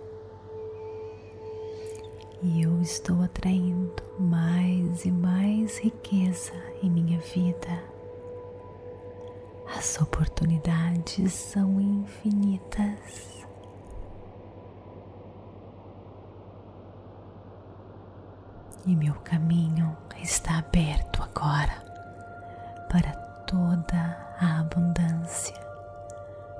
e 2.41 2.61
eu 2.61 2.81
estou 2.81 3.21
atraindo 3.21 4.01
mais 4.17 5.05
e 5.05 5.11
mais 5.11 5.77
riqueza 5.79 6.53
em 6.81 6.89
minha 6.89 7.19
vida. 7.19 7.83
As 9.77 10.01
oportunidades 10.01 11.33
são 11.33 11.79
infinitas. 11.79 13.45
E 18.85 18.95
meu 18.95 19.13
caminho 19.15 19.95
está 20.21 20.59
aberto 20.59 21.21
agora 21.21 21.83
para 22.89 23.28
toda 23.49 24.35
a 24.39 24.59
abundância, 24.59 25.59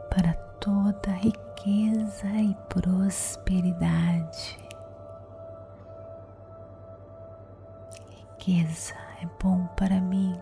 para 0.10 0.34
toda 0.60 1.12
a 1.12 1.14
riqueza 1.14 2.28
e 2.28 2.58
prosperidade. 2.68 4.58
riqueza 8.40 8.96
é 9.22 9.28
bom 9.44 9.68
para 9.76 10.00
mim 10.00 10.40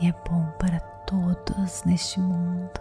e 0.00 0.08
é 0.08 0.12
bom 0.12 0.46
para 0.58 0.80
todos 1.06 1.84
neste 1.84 2.20
mundo. 2.20 2.80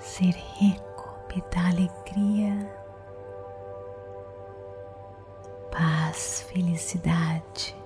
Ser 0.00 0.34
rico 0.34 1.18
me 1.28 1.42
dá 1.54 1.68
alegria, 1.68 2.70
paz, 5.70 6.42
felicidade. 6.48 7.83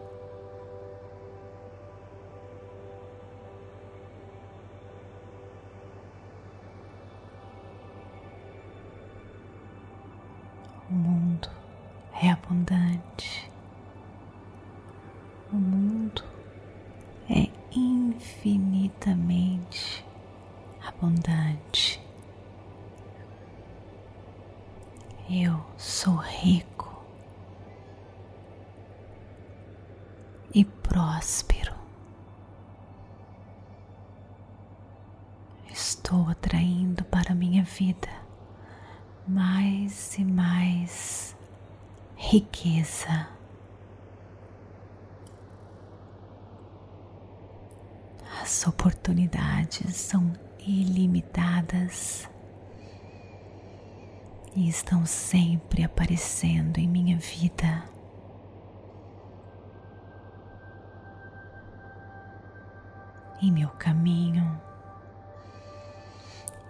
É 12.20 12.30
abundante. 12.30 13.48
O 15.52 15.56
mundo 15.56 16.24
é 17.30 17.48
infinitamente 17.72 20.04
abundante. 20.84 22.02
Eu 25.30 25.64
sou 25.76 26.16
rico 26.16 27.04
e 30.54 30.64
próspero. 30.64 31.74
Estou 35.70 36.28
atraindo 36.28 37.04
para 37.04 37.34
minha 37.34 37.62
vida 37.62 38.08
mais 39.26 40.16
e 40.18 40.24
mais 40.24 41.28
riqueza. 42.18 43.28
As 48.42 48.66
oportunidades 48.66 49.96
são 49.96 50.32
ilimitadas 50.58 52.28
e 54.56 54.68
estão 54.88 55.04
sempre 55.04 55.84
aparecendo 55.84 56.78
em 56.78 56.88
minha 56.88 57.18
vida. 57.18 57.84
Em 63.42 63.52
meu 63.52 63.68
caminho, 63.68 64.58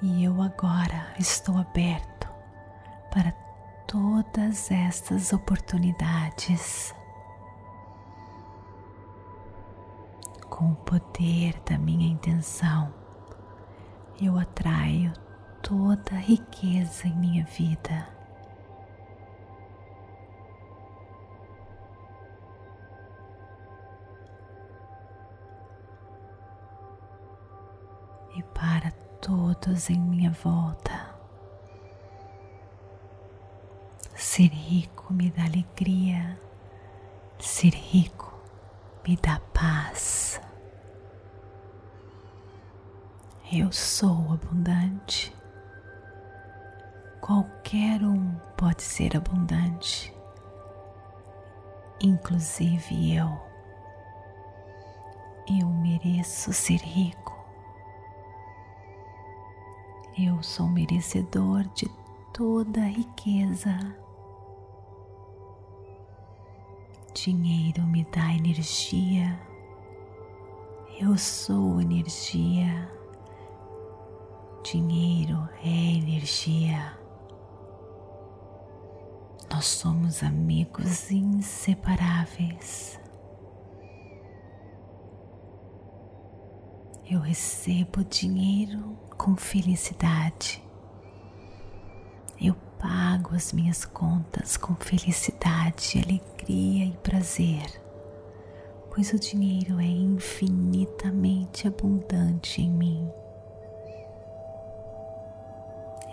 e 0.02 0.24
eu 0.24 0.42
agora 0.42 1.14
estou 1.16 1.58
aberto 1.58 2.28
para 3.12 3.30
todas 3.86 4.68
estas 4.68 5.32
oportunidades. 5.32 6.92
Com 10.50 10.72
o 10.72 10.76
poder 10.76 11.54
da 11.64 11.78
minha 11.78 12.08
intenção, 12.08 12.92
eu 14.20 14.36
atraio 14.36 15.12
toda 15.62 16.12
a 16.12 16.18
riqueza 16.18 17.06
em 17.06 17.14
minha 17.16 17.44
vida. 17.44 18.08
E 28.36 28.42
para 28.54 28.90
todos 29.20 29.90
em 29.90 29.98
minha 29.98 30.30
volta. 30.30 31.14
Ser 34.14 34.48
rico 34.48 35.12
me 35.12 35.30
dá 35.30 35.44
alegria, 35.44 36.38
ser 37.38 37.74
rico 37.74 38.32
me 39.06 39.16
dá 39.16 39.40
paz. 39.52 40.40
Eu 43.50 43.72
sou 43.72 44.32
abundante. 44.32 45.37
Qualquer 47.28 48.02
um 48.02 48.34
pode 48.56 48.82
ser 48.82 49.14
abundante, 49.14 50.14
inclusive 52.00 53.14
eu. 53.14 53.28
Eu 55.60 55.68
mereço 55.68 56.54
ser 56.54 56.80
rico. 56.80 57.36
Eu 60.18 60.42
sou 60.42 60.68
merecedor 60.68 61.64
de 61.74 61.86
toda 62.32 62.80
riqueza 62.80 63.76
Dinheiro 67.14 67.82
me 67.82 68.04
dá 68.04 68.32
energia. 68.32 69.38
Eu 71.00 71.18
sou 71.18 71.80
energia. 71.80 72.90
Dinheiro 74.62 75.48
é 75.64 75.96
energia. 75.96 76.97
Nós 79.50 79.64
somos 79.64 80.22
amigos 80.22 81.10
inseparáveis. 81.10 83.00
Eu 87.10 87.20
recebo 87.20 88.04
dinheiro 88.04 88.96
com 89.16 89.34
felicidade. 89.34 90.62
Eu 92.40 92.54
pago 92.78 93.34
as 93.34 93.52
minhas 93.52 93.84
contas 93.84 94.56
com 94.56 94.74
felicidade, 94.74 95.98
alegria 95.98 96.84
e 96.84 96.96
prazer, 97.02 97.66
pois 98.94 99.12
o 99.12 99.18
dinheiro 99.18 99.80
é 99.80 99.86
infinitamente 99.86 101.66
abundante 101.66 102.60
em 102.60 102.70
mim. 102.70 103.10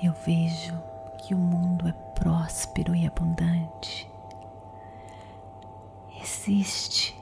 Eu 0.01 0.13
vejo 0.25 0.94
que 1.15 1.33
o 1.33 1.37
mundo 1.37 1.87
é 1.87 1.91
próspero 1.91 2.95
e 2.95 3.07
abundante. 3.07 4.09
Existe 6.21 7.15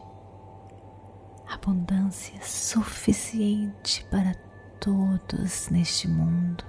abundância 1.47 2.41
suficiente 2.41 4.05
para 4.05 4.33
todos 4.79 5.69
neste 5.69 6.07
mundo. 6.07 6.63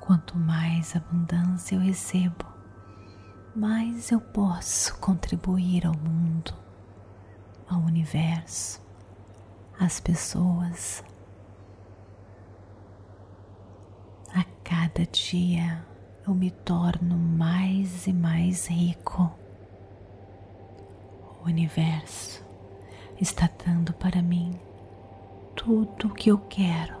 Quanto 0.00 0.36
mais 0.36 0.94
abundância 0.94 1.76
eu 1.76 1.80
recebo, 1.80 2.44
mais 3.54 4.10
eu 4.10 4.20
posso 4.20 4.98
contribuir 4.98 5.86
ao 5.86 5.96
mundo, 5.96 6.52
ao 7.68 7.80
universo, 7.80 8.82
às 9.78 10.00
pessoas. 10.00 11.02
A 14.34 14.42
cada 14.64 15.06
dia 15.06 15.86
eu 16.26 16.34
me 16.34 16.50
torno 16.50 17.16
mais 17.16 18.08
e 18.08 18.12
mais 18.12 18.66
rico. 18.66 19.30
O 21.40 21.46
universo 21.46 22.44
está 23.20 23.48
dando 23.64 23.92
para 23.92 24.20
mim 24.20 24.58
tudo 25.54 26.08
o 26.08 26.14
que 26.14 26.32
eu 26.32 26.38
quero, 26.48 26.96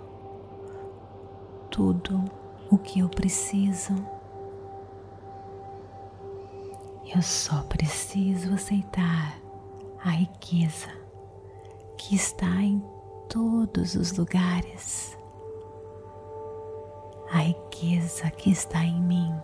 tudo 1.72 2.24
o 2.70 2.78
que 2.78 3.00
eu 3.00 3.08
preciso. 3.08 3.94
Eu 7.12 7.20
só 7.20 7.64
preciso 7.64 8.54
aceitar 8.54 9.36
a 10.04 10.10
riqueza 10.10 10.88
que 11.98 12.14
está 12.14 12.62
em 12.62 12.80
todos 13.28 13.96
os 13.96 14.12
lugares, 14.12 15.18
a 17.34 17.38
riqueza 17.38 18.30
que 18.30 18.50
está 18.52 18.84
em 18.84 19.00
mim. 19.00 19.34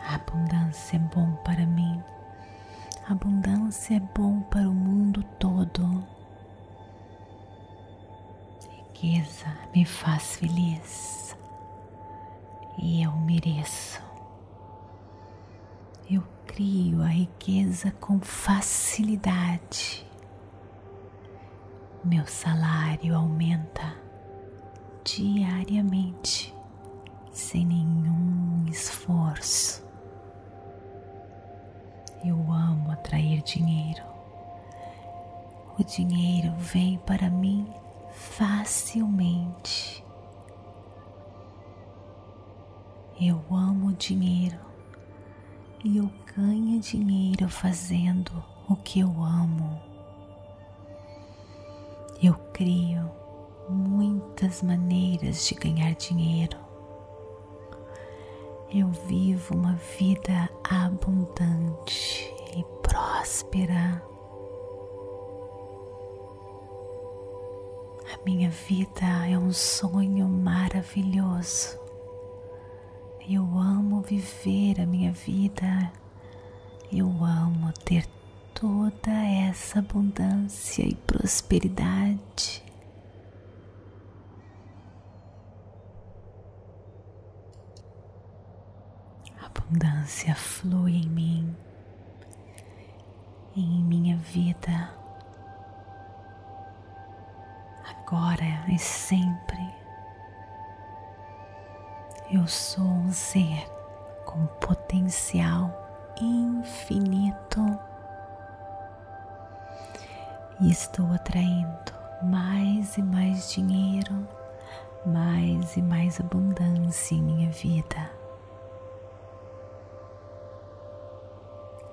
A 0.00 0.14
abundância 0.14 0.94
é 0.94 1.00
bom 1.00 1.32
para 1.44 1.66
mim, 1.66 2.00
a 3.08 3.12
abundância 3.12 3.96
é 3.96 4.00
bom 4.16 4.42
para 4.42 4.68
o 4.68 4.72
mundo 4.72 5.24
todo. 5.40 6.06
riqueza 8.70 9.52
me 9.74 9.84
faz 9.84 10.36
feliz 10.36 11.36
e 12.78 13.02
eu 13.02 13.10
mereço. 13.12 14.00
Eu 16.08 16.22
crio 16.46 17.02
a 17.02 17.08
riqueza 17.08 17.90
com 18.00 18.20
facilidade. 18.20 20.05
Meu 22.06 22.24
salário 22.24 23.16
aumenta 23.16 23.96
diariamente, 25.04 26.54
sem 27.32 27.66
nenhum 27.66 28.64
esforço. 28.68 29.84
Eu 32.24 32.36
amo 32.52 32.92
atrair 32.92 33.42
dinheiro. 33.42 34.04
O 35.76 35.82
dinheiro 35.82 36.54
vem 36.58 36.96
para 36.98 37.28
mim 37.28 37.66
facilmente. 38.12 40.04
Eu 43.20 43.42
amo 43.50 43.92
dinheiro 43.94 44.60
e 45.82 45.96
eu 45.96 46.08
ganho 46.36 46.78
dinheiro 46.78 47.48
fazendo 47.48 48.30
o 48.68 48.76
que 48.76 49.00
eu 49.00 49.10
amo. 49.24 49.85
Eu 52.22 52.32
crio 52.52 53.10
muitas 53.68 54.62
maneiras 54.62 55.46
de 55.46 55.54
ganhar 55.54 55.94
dinheiro. 55.94 56.56
Eu 58.72 58.88
vivo 58.88 59.54
uma 59.54 59.74
vida 59.98 60.48
abundante 60.64 62.34
e 62.56 62.64
próspera. 62.82 64.02
A 68.14 68.24
minha 68.24 68.48
vida 68.48 69.28
é 69.30 69.38
um 69.38 69.52
sonho 69.52 70.26
maravilhoso. 70.26 71.78
Eu 73.28 73.42
amo 73.42 74.00
viver 74.00 74.80
a 74.80 74.86
minha 74.86 75.12
vida. 75.12 75.92
Eu 76.90 77.08
amo 77.22 77.72
ter 77.84 78.06
toda 78.58 79.12
essa 79.12 79.80
abundância 79.80 80.82
e 80.82 80.94
prosperidade. 80.94 82.64
Abundância 89.38 90.34
flui 90.34 90.92
em 90.92 91.08
mim, 91.08 91.56
em 93.54 93.84
minha 93.84 94.16
vida, 94.16 94.90
agora 97.84 98.64
e 98.72 98.78
sempre. 98.78 99.74
Eu 102.30 102.46
sou 102.48 102.84
um 102.84 103.12
ser 103.12 103.68
com 104.24 104.46
potencial 104.60 105.70
infinito 106.18 107.60
e 110.60 110.70
estou 110.70 111.06
atraindo 111.12 111.96
mais 112.22 112.96
e 112.96 113.02
mais 113.02 113.52
dinheiro, 113.52 114.26
mais 115.04 115.76
e 115.76 115.82
mais 115.82 116.18
abundância 116.18 117.14
em 117.14 117.22
minha 117.22 117.50
vida. 117.50 118.10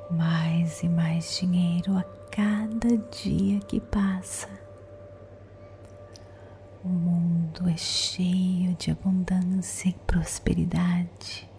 Mais 0.09 0.81
e 0.83 0.89
mais 0.89 1.37
dinheiro 1.37 1.97
a 1.97 2.03
cada 2.31 2.97
dia 3.11 3.59
que 3.61 3.79
passa. 3.79 4.49
O 6.83 6.89
mundo 6.89 7.69
é 7.69 7.77
cheio 7.77 8.75
de 8.75 8.91
abundância 8.91 9.89
e 9.89 9.93
prosperidade. 9.93 11.49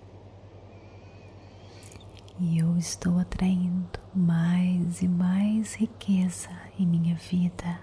E 2.39 2.59
eu 2.59 2.77
estou 2.77 3.19
atraindo 3.19 4.04
mais 4.15 5.03
e 5.03 5.09
mais 5.09 5.75
riqueza 5.75 6.51
em 6.79 6.87
minha 6.87 7.17
vida. 7.17 7.81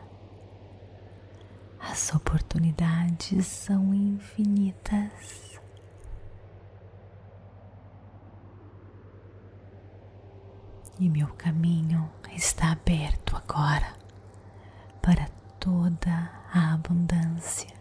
As 1.79 2.13
oportunidades 2.13 3.45
são 3.47 3.93
infinitas. 3.93 5.59
E 10.99 11.09
meu 11.09 11.27
caminho 11.29 12.09
está 12.35 12.71
aberto 12.71 13.35
agora 13.35 13.95
para 15.01 15.27
toda 15.59 16.31
a 16.53 16.73
abundância, 16.73 17.73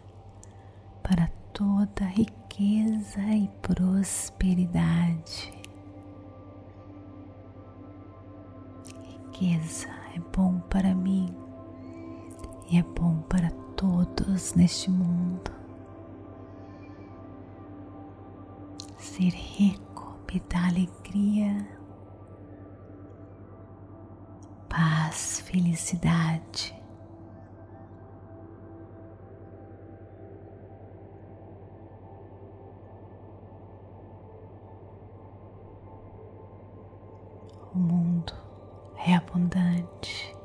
para 1.03 1.27
toda 1.53 2.05
riqueza 2.05 3.21
e 3.21 3.47
prosperidade. 3.61 5.60
Riqueza 9.41 9.87
é 10.15 10.19
bom 10.37 10.59
para 10.69 10.93
mim 10.93 11.35
e 12.69 12.77
é 12.77 12.83
bom 12.83 13.23
para 13.23 13.49
todos 13.75 14.53
neste 14.53 14.91
mundo. 14.91 15.49
Ser 18.99 19.31
rico 19.33 20.15
me 20.31 20.39
dá 20.47 20.67
alegria, 20.67 21.67
paz, 24.69 25.39
felicidade. 25.39 26.79
O 37.73 37.79
mundo 37.79 38.50
é 39.05 39.15
abundante. 39.15 40.35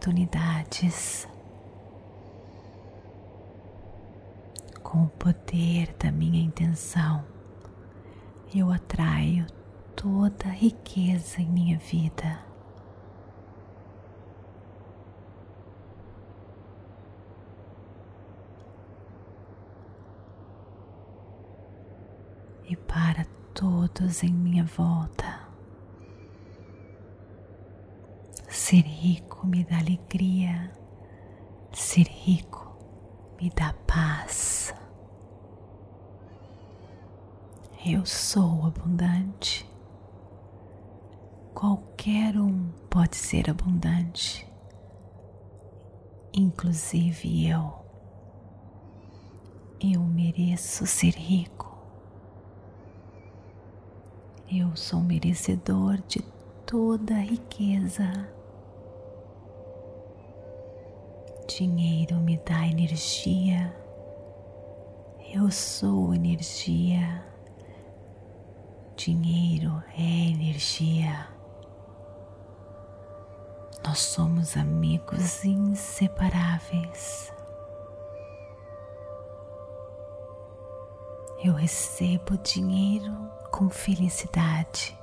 Oportunidades. 0.00 1.28
Com 4.82 5.04
o 5.04 5.08
poder 5.10 5.94
da 5.98 6.10
minha 6.10 6.42
intenção, 6.42 7.22
eu 8.54 8.72
atraio 8.72 9.46
toda 9.94 10.46
a 10.46 10.52
riqueza 10.52 11.42
em 11.42 11.46
minha 11.46 11.78
vida. 11.78 12.50
para 22.86 23.24
todos 23.54 24.24
em 24.24 24.32
minha 24.32 24.64
volta. 24.64 25.19
Ser 28.70 28.86
rico 28.86 29.44
me 29.48 29.64
dá 29.64 29.78
alegria, 29.78 30.70
ser 31.72 32.06
rico 32.06 32.78
me 33.42 33.50
dá 33.50 33.74
paz. 33.84 34.72
Eu 37.84 38.06
sou 38.06 38.64
abundante. 38.66 39.68
Qualquer 41.52 42.38
um 42.38 42.70
pode 42.88 43.16
ser 43.16 43.50
abundante, 43.50 44.46
inclusive 46.32 47.48
eu. 47.48 47.74
Eu 49.80 50.00
mereço 50.04 50.86
ser 50.86 51.16
rico. 51.16 51.76
Eu 54.48 54.76
sou 54.76 55.00
merecedor 55.00 56.00
de 56.06 56.22
toda 56.64 57.16
a 57.16 57.20
riqueza. 57.20 58.38
Dinheiro 61.58 62.14
me 62.20 62.38
dá 62.38 62.64
energia. 62.64 63.74
Eu 65.34 65.50
sou 65.50 66.14
energia. 66.14 67.26
Dinheiro 68.94 69.82
é 69.98 70.30
energia. 70.30 71.26
Nós 73.84 73.98
somos 73.98 74.56
amigos 74.56 75.44
inseparáveis. 75.44 77.32
Eu 81.42 81.54
recebo 81.54 82.38
dinheiro 82.38 83.12
com 83.50 83.68
felicidade. 83.68 84.99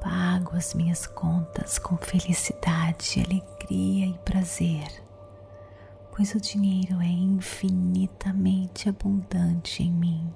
Pago 0.00 0.56
as 0.56 0.74
minhas 0.74 1.06
contas 1.06 1.78
com 1.78 1.96
felicidade, 1.96 3.20
alegria 3.20 4.06
e 4.06 4.18
prazer, 4.24 4.86
pois 6.14 6.34
o 6.34 6.40
dinheiro 6.40 7.00
é 7.00 7.06
infinitamente 7.06 8.88
abundante 8.88 9.82
em 9.82 9.92
mim. 9.92 10.32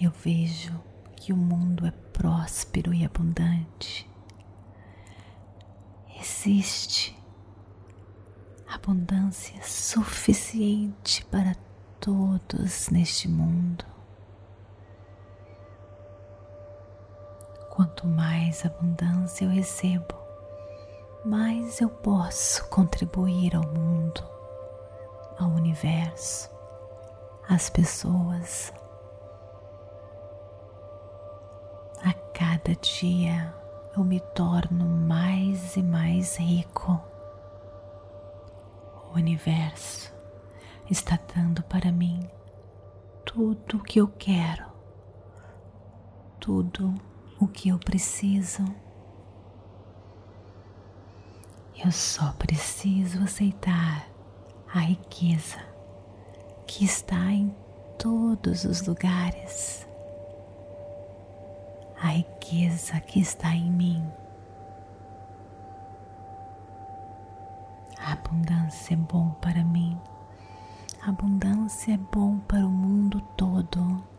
Eu 0.00 0.10
vejo 0.10 0.80
que 1.16 1.32
o 1.32 1.36
mundo 1.36 1.86
é 1.86 1.90
próspero 1.90 2.94
e 2.94 3.04
abundante. 3.04 4.08
Existe 6.20 7.16
abundância 8.66 9.60
suficiente 9.62 11.24
para 11.26 11.54
todos 12.00 12.88
neste 12.90 13.28
mundo. 13.28 13.91
Quanto 17.74 18.06
mais 18.06 18.66
abundância 18.66 19.46
eu 19.46 19.50
recebo, 19.50 20.14
mais 21.24 21.80
eu 21.80 21.88
posso 21.88 22.68
contribuir 22.68 23.56
ao 23.56 23.66
mundo, 23.66 24.22
ao 25.38 25.48
universo, 25.48 26.50
às 27.48 27.70
pessoas. 27.70 28.74
A 32.04 32.12
cada 32.34 32.74
dia 32.74 33.54
eu 33.96 34.04
me 34.04 34.20
torno 34.20 34.84
mais 34.84 35.74
e 35.74 35.82
mais 35.82 36.36
rico. 36.36 37.00
O 39.10 39.14
universo 39.14 40.14
está 40.90 41.18
dando 41.34 41.62
para 41.62 41.90
mim 41.90 42.28
tudo 43.24 43.78
o 43.78 43.82
que 43.82 43.98
eu 43.98 44.08
quero, 44.08 44.66
tudo 46.38 46.94
o 47.42 47.48
que 47.48 47.70
eu 47.70 47.78
preciso. 47.78 48.64
Eu 51.84 51.90
só 51.90 52.32
preciso 52.34 53.20
aceitar 53.24 54.08
a 54.72 54.78
riqueza 54.78 55.58
que 56.68 56.84
está 56.84 57.32
em 57.32 57.52
todos 57.98 58.64
os 58.64 58.86
lugares, 58.86 59.84
a 62.00 62.08
riqueza 62.08 63.00
que 63.00 63.18
está 63.18 63.52
em 63.52 63.72
mim. 63.72 64.06
A 67.98 68.12
abundância 68.12 68.94
é 68.94 68.96
bom 68.96 69.30
para 69.40 69.64
mim, 69.64 70.00
a 71.04 71.10
abundância 71.10 71.94
é 71.94 71.98
bom 71.98 72.38
para 72.38 72.64
o 72.64 72.70
mundo 72.70 73.20
todo 73.36 74.11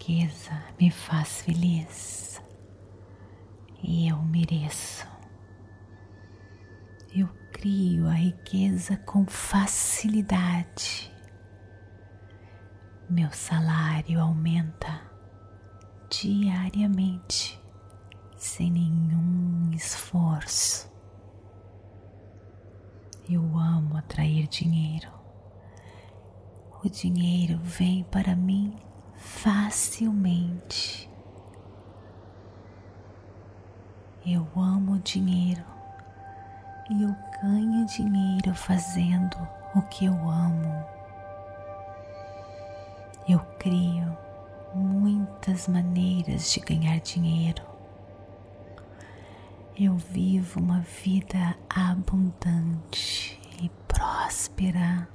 riqueza 0.00 0.64
me 0.80 0.90
faz 0.90 1.42
feliz 1.42 2.42
e 3.82 4.08
eu 4.08 4.16
mereço. 4.22 5.06
Eu 7.14 7.28
crio 7.52 8.08
a 8.08 8.14
riqueza 8.14 8.96
com 8.96 9.26
facilidade. 9.26 11.12
Meu 13.10 13.30
salário 13.30 14.18
aumenta 14.20 15.02
diariamente 16.08 17.60
sem 18.38 18.70
nenhum 18.70 19.70
esforço. 19.74 20.90
Eu 23.28 23.42
amo 23.58 23.98
atrair 23.98 24.48
dinheiro. 24.48 25.12
O 26.82 26.88
dinheiro 26.88 27.58
vem 27.62 28.02
para 28.04 28.34
mim 28.34 28.74
facilmente. 29.20 31.08
Eu 34.26 34.46
amo 34.56 34.98
dinheiro 34.98 35.64
e 36.90 37.02
eu 37.02 37.14
ganho 37.42 37.86
dinheiro 37.86 38.54
fazendo 38.54 39.36
o 39.74 39.82
que 39.82 40.06
eu 40.06 40.12
amo. 40.12 40.84
Eu 43.28 43.38
crio 43.58 44.16
muitas 44.74 45.68
maneiras 45.68 46.52
de 46.52 46.60
ganhar 46.60 46.98
dinheiro. 47.00 47.62
Eu 49.78 49.96
vivo 49.96 50.60
uma 50.60 50.80
vida 50.80 51.56
abundante 51.68 53.40
e 53.62 53.70
próspera. 53.86 55.08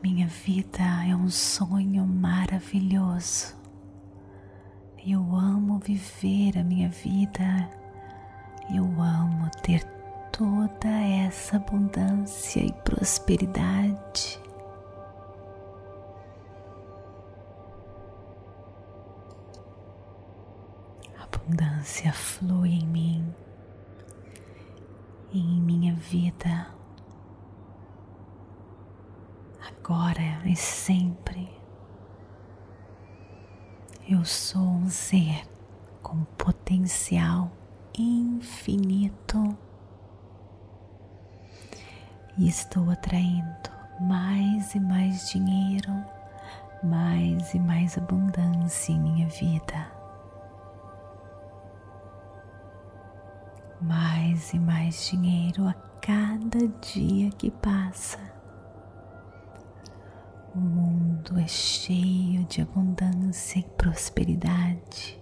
Minha 0.00 0.26
vida 0.26 0.82
é 1.08 1.14
um 1.14 1.28
sonho 1.28 2.06
maravilhoso. 2.06 3.54
Eu 5.04 5.20
amo 5.34 5.78
viver 5.78 6.58
a 6.58 6.64
minha 6.64 6.88
vida. 6.88 7.68
Eu 8.72 8.84
amo 9.00 9.50
ter 9.62 9.84
toda 10.32 10.88
essa 10.88 11.56
abundância 11.56 12.60
e 12.60 12.72
prosperidade. 12.84 14.40
A 21.18 21.24
abundância 21.24 22.12
flui 22.12 22.70
em 22.70 22.86
mim 22.86 23.34
e 25.32 25.38
em 25.38 25.60
minha 25.60 25.94
vida 25.94 26.81
agora 29.68 30.40
e 30.44 30.56
sempre. 30.56 31.48
Eu 34.08 34.24
sou 34.24 34.62
um 34.62 34.88
ser 34.88 35.46
com 36.02 36.24
potencial 36.36 37.50
infinito 37.96 39.56
e 42.36 42.48
estou 42.48 42.90
atraindo 42.90 43.70
mais 44.00 44.74
e 44.74 44.80
mais 44.80 45.30
dinheiro, 45.30 46.04
mais 46.82 47.54
e 47.54 47.60
mais 47.60 47.96
abundância 47.96 48.92
em 48.92 49.00
minha 49.00 49.28
vida. 49.28 49.92
Mais 53.80 54.52
e 54.52 54.58
mais 54.58 55.08
dinheiro 55.08 55.68
a 55.68 55.74
cada 56.00 56.66
dia 56.80 57.30
que 57.30 57.50
passa. 57.50 58.31
O 60.54 60.58
mundo 60.58 61.38
é 61.38 61.46
cheio 61.46 62.44
de 62.44 62.60
abundância 62.60 63.58
e 63.58 63.62
prosperidade. 63.62 65.18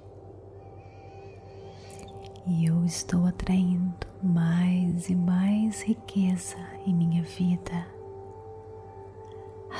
E 2.46 2.66
eu 2.66 2.84
estou 2.84 3.26
atraindo 3.26 4.08
mais 4.20 5.08
e 5.08 5.14
mais 5.14 5.82
riqueza 5.82 6.56
em 6.84 6.92
minha 6.92 7.22
vida. 7.22 7.86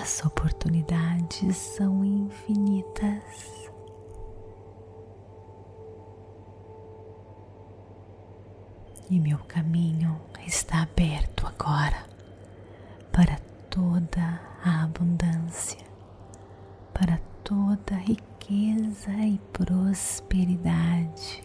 As 0.01 0.25
oportunidades 0.25 1.57
são 1.57 2.05
infinitas. 2.05 3.71
e 9.11 9.19
meu 9.19 9.39
caminho 9.39 10.21
está 10.47 10.83
aberto 10.83 11.45
agora 11.45 12.10
toda 13.71 14.41
a 14.65 14.85
abundância, 14.85 15.81
para 16.93 17.19
toda 17.45 17.95
a 17.95 17.99
riqueza 17.99 19.11
e 19.13 19.41
prosperidade. 19.53 21.43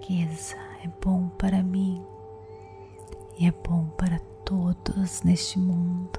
Riqueza 0.00 0.56
é 0.82 0.88
bom 1.04 1.28
para 1.38 1.62
mim 1.62 2.02
e 3.38 3.46
é 3.46 3.52
bom 3.52 3.86
para 3.96 4.18
todos 4.44 5.22
neste 5.22 5.58
mundo. 5.58 6.18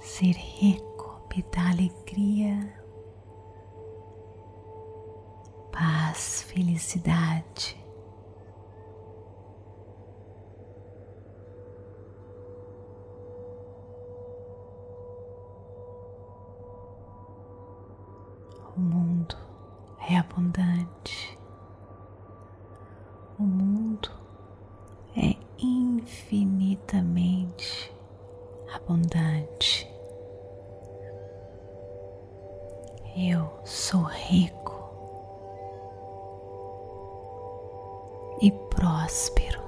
Ser 0.00 0.32
rico 0.32 1.22
me 1.34 1.42
dá 1.50 1.70
alegria 1.70 2.82
paz, 5.72 6.42
felicidade. 6.42 7.81
O 18.76 18.80
mundo 18.80 19.36
é 20.08 20.16
abundante. 20.18 21.38
O 23.38 23.42
mundo 23.42 24.10
é 25.16 25.36
infinitamente 25.58 26.82
abundante. 28.74 29.88
Eu 33.16 33.50
sou 33.64 34.02
rico. 34.04 34.72
e 38.42 38.50
próspero. 38.50 39.62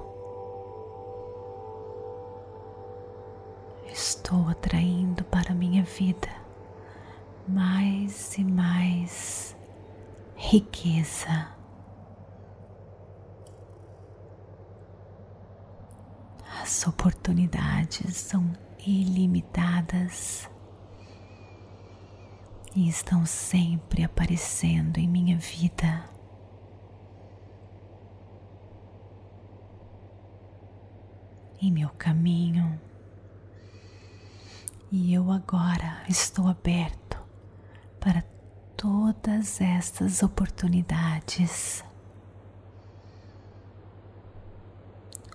Estou 3.87 4.49
atraindo 4.49 5.23
para 5.23 5.53
minha 5.55 5.81
vida 5.83 6.44
mais 7.47 8.37
e 8.37 8.43
mais 8.43 9.55
riqueza. 10.35 11.53
As 16.61 16.87
oportunidades 16.87 18.15
são 18.17 18.51
ilimitadas 18.79 20.49
e 22.75 22.89
estão 22.89 23.25
sempre 23.25 24.03
aparecendo 24.03 24.97
em 24.97 25.07
minha 25.07 25.37
vida. 25.37 26.15
em 31.61 31.71
meu 31.71 31.89
caminho. 31.89 32.79
E 34.91 35.13
eu 35.13 35.31
agora 35.31 36.03
estou 36.07 36.47
aberto 36.47 37.24
para 38.05 38.23
todas 38.77 39.59
estas 39.59 40.21
oportunidades. 40.21 41.83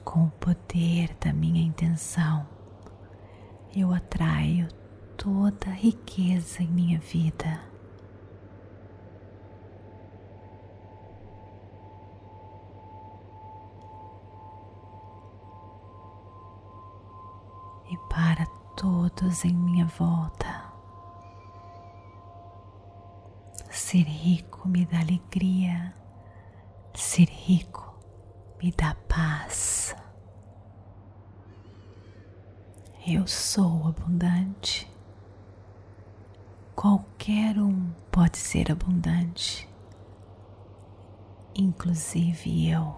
Com 0.04 0.26
o 0.26 0.30
poder 0.30 1.16
da 1.20 1.32
minha 1.32 1.66
intenção, 1.66 2.46
eu 3.74 3.92
atraio 3.92 4.68
toda 5.16 5.66
a 5.66 5.72
riqueza 5.72 6.62
em 6.62 6.68
minha 6.68 7.00
vida. 7.00 7.68
e 17.92 17.96
para 18.08 18.46
todos 18.76 19.44
em 19.44 19.52
minha 19.52 19.84
volta. 19.84 20.69
Ser 23.90 24.04
rico 24.06 24.68
me 24.68 24.86
dá 24.86 25.00
alegria, 25.00 25.92
ser 26.94 27.28
rico 27.28 27.92
me 28.62 28.70
dá 28.70 28.94
paz. 29.08 29.96
Eu 33.04 33.26
sou 33.26 33.88
abundante. 33.88 34.88
Qualquer 36.76 37.58
um 37.58 37.90
pode 38.12 38.38
ser 38.38 38.70
abundante, 38.70 39.68
inclusive 41.52 42.70
eu. 42.70 42.94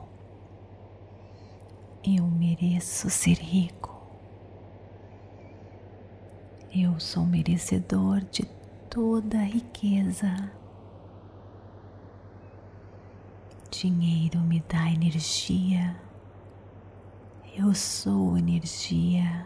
Eu 2.04 2.26
mereço 2.26 3.08
ser 3.08 3.38
rico. 3.38 3.98
Eu 6.70 7.00
sou 7.00 7.24
merecedor 7.24 8.20
de 8.30 8.44
toda 8.90 9.38
a 9.38 9.44
riqueza. 9.44 10.60
Dinheiro 13.82 14.38
me 14.38 14.62
dá 14.68 14.88
energia. 14.92 16.00
Eu 17.52 17.74
sou 17.74 18.38
energia. 18.38 19.44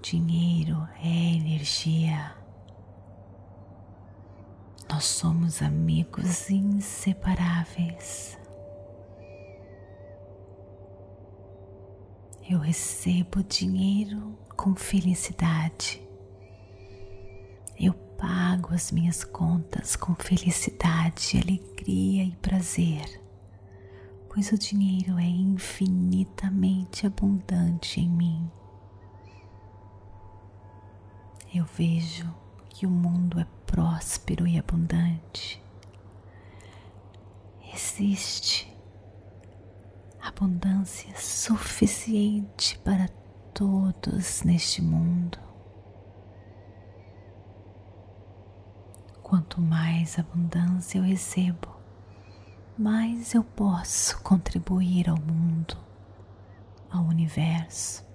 Dinheiro 0.00 0.88
é 0.98 1.34
energia. 1.34 2.34
Nós 4.88 5.04
somos 5.04 5.60
amigos 5.60 6.48
inseparáveis. 6.48 8.38
Eu 12.48 12.60
recebo 12.60 13.42
dinheiro 13.42 14.38
com 14.56 14.74
felicidade. 14.74 16.03
Pago 18.26 18.72
as 18.72 18.90
minhas 18.90 19.22
contas 19.22 19.96
com 19.96 20.14
felicidade, 20.14 21.36
alegria 21.36 22.24
e 22.24 22.34
prazer, 22.36 23.20
pois 24.30 24.50
o 24.50 24.56
dinheiro 24.56 25.18
é 25.18 25.26
infinitamente 25.26 27.06
abundante 27.06 28.00
em 28.00 28.08
mim. 28.08 28.50
Eu 31.54 31.66
vejo 31.66 32.34
que 32.70 32.86
o 32.86 32.90
mundo 32.90 33.38
é 33.38 33.46
próspero 33.66 34.46
e 34.48 34.58
abundante. 34.58 35.62
Existe 37.74 38.74
abundância 40.18 41.14
suficiente 41.14 42.78
para 42.78 43.06
todos 43.52 44.42
neste 44.44 44.80
mundo. 44.80 45.43
Quanto 49.34 49.60
mais 49.60 50.16
abundância 50.16 50.96
eu 50.96 51.02
recebo, 51.02 51.66
mais 52.78 53.34
eu 53.34 53.42
posso 53.42 54.22
contribuir 54.22 55.10
ao 55.10 55.16
mundo, 55.16 55.76
ao 56.88 57.02
universo, 57.02 58.06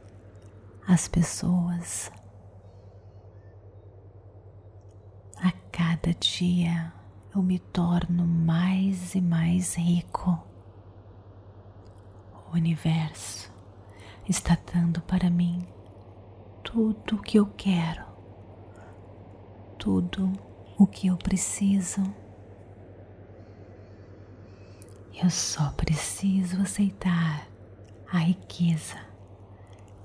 às 0.87 1.09
pessoas. 1.09 2.09
A 5.35 5.51
cada 5.69 6.13
dia 6.13 6.93
eu 7.35 7.43
me 7.43 7.59
torno 7.59 8.25
mais 8.25 9.13
e 9.13 9.19
mais 9.19 9.75
rico. 9.75 10.41
O 12.47 12.55
universo 12.55 13.53
está 14.25 14.57
dando 14.73 15.01
para 15.01 15.29
mim 15.29 15.67
tudo 16.63 17.17
o 17.17 17.21
que 17.21 17.37
eu 17.37 17.47
quero, 17.57 18.05
tudo 19.77 20.47
o 20.79 20.87
que 20.87 21.07
eu 21.07 21.17
preciso. 21.17 22.01
Eu 25.21 25.29
só 25.29 25.69
preciso 25.71 26.61
aceitar 26.61 27.45
a 28.11 28.19
riqueza 28.19 28.97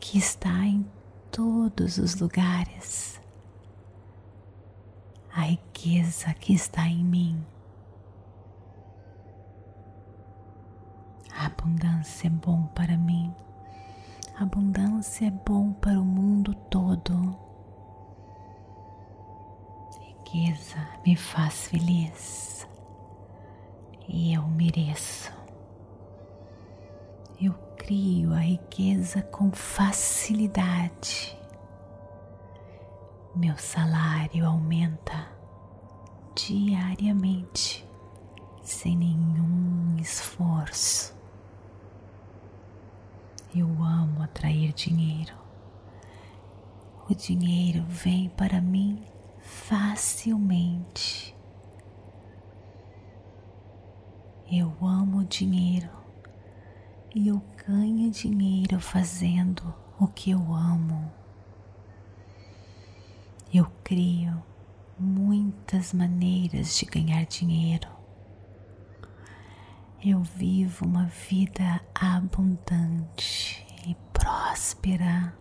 que 0.01 0.19
está 0.19 0.67
em 0.67 0.85
todos 1.31 1.97
os 1.97 2.17
lugares, 2.17 3.21
a 5.33 5.43
riqueza 5.43 6.35
que 6.35 6.53
está 6.53 6.87
em 6.89 7.05
mim. 7.05 7.47
A 11.33 11.47
abundância 11.47 12.27
é 12.27 12.31
bom 12.31 12.67
para 12.75 12.97
mim 12.99 13.33
abundância 14.37 15.27
é 15.27 15.31
bom 15.31 15.73
para 15.75 16.01
o 16.01 16.05
mundo 16.05 16.55
todo. 16.69 17.44
Riqueza 20.35 20.89
me 21.07 21.15
faz 21.15 21.69
feliz 21.69 22.67
e 24.09 24.35
eu 24.35 24.43
mereço. 24.49 25.33
Eu 27.41 27.53
crio 27.77 28.35
a 28.35 28.41
riqueza 28.41 29.23
com 29.23 29.53
facilidade. 29.53 31.39
Meu 33.33 33.57
salário 33.57 34.45
aumenta 34.45 35.29
diariamente, 36.35 37.89
sem 38.61 38.97
nenhum 38.97 39.95
esforço. 40.01 41.17
Eu 43.55 43.69
amo 43.69 44.21
atrair 44.21 44.73
dinheiro. 44.73 45.37
O 47.09 47.15
dinheiro 47.15 47.85
vem 47.87 48.29
para 48.31 48.61
mim 48.61 49.14
facilmente. 49.45 51.37
Eu 54.51 54.75
amo 54.83 55.25
dinheiro 55.25 55.91
e 57.15 57.29
eu 57.29 57.41
ganho 57.67 58.11
dinheiro 58.11 58.81
fazendo 58.81 59.73
o 60.01 60.09
que 60.09 60.31
eu 60.31 60.55
amo. 60.55 61.13
Eu 63.53 63.67
crio 63.85 64.43
muitas 64.99 65.93
maneiras 65.93 66.77
de 66.77 66.87
ganhar 66.87 67.25
dinheiro. 67.27 67.89
Eu 70.03 70.23
vivo 70.23 70.85
uma 70.85 71.07
vida 71.07 71.81
abundante 71.95 73.65
e 73.87 73.95
próspera. 74.13 75.35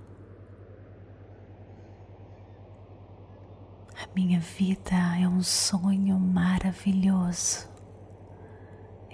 A 4.02 4.03
minha 4.16 4.40
vida 4.40 4.96
é 5.20 5.28
um 5.28 5.42
sonho 5.42 6.20
maravilhoso. 6.20 7.68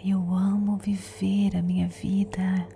Eu 0.03 0.19
amo 0.33 0.77
viver 0.77 1.55
a 1.55 1.61
minha 1.61 1.87
vida. 1.87 2.67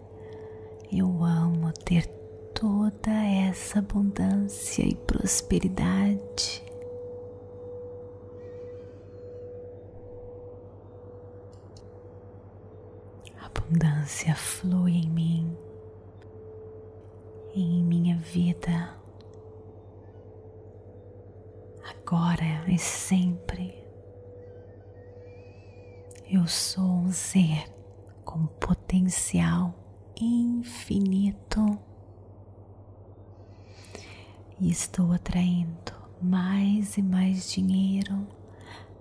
Eu 0.92 1.24
amo 1.24 1.72
ter 1.74 2.06
toda 2.54 3.12
essa 3.12 3.80
abundância 3.80 4.84
e 4.88 4.96
prosperidade. 4.96 6.64
A 13.42 13.48
abundância 13.48 14.34
flui 14.36 14.94
em 14.94 15.10
mim 15.10 15.58
e 17.54 17.62
em 17.62 17.84
minha 17.84 18.18
vida, 18.18 18.98
agora 22.06 22.64
e 22.68 22.78
sempre. 22.78 23.82
Eu 26.30 26.45
sou 26.47 26.84
um 26.84 27.12
ser 27.12 27.64
com 28.26 28.45
potencial 28.60 29.74
infinito 30.20 31.80
e 34.60 34.70
estou 34.70 35.14
atraindo 35.14 35.93
mais 36.22 36.97
e 36.97 37.01
mais 37.01 37.51
dinheiro, 37.51 38.28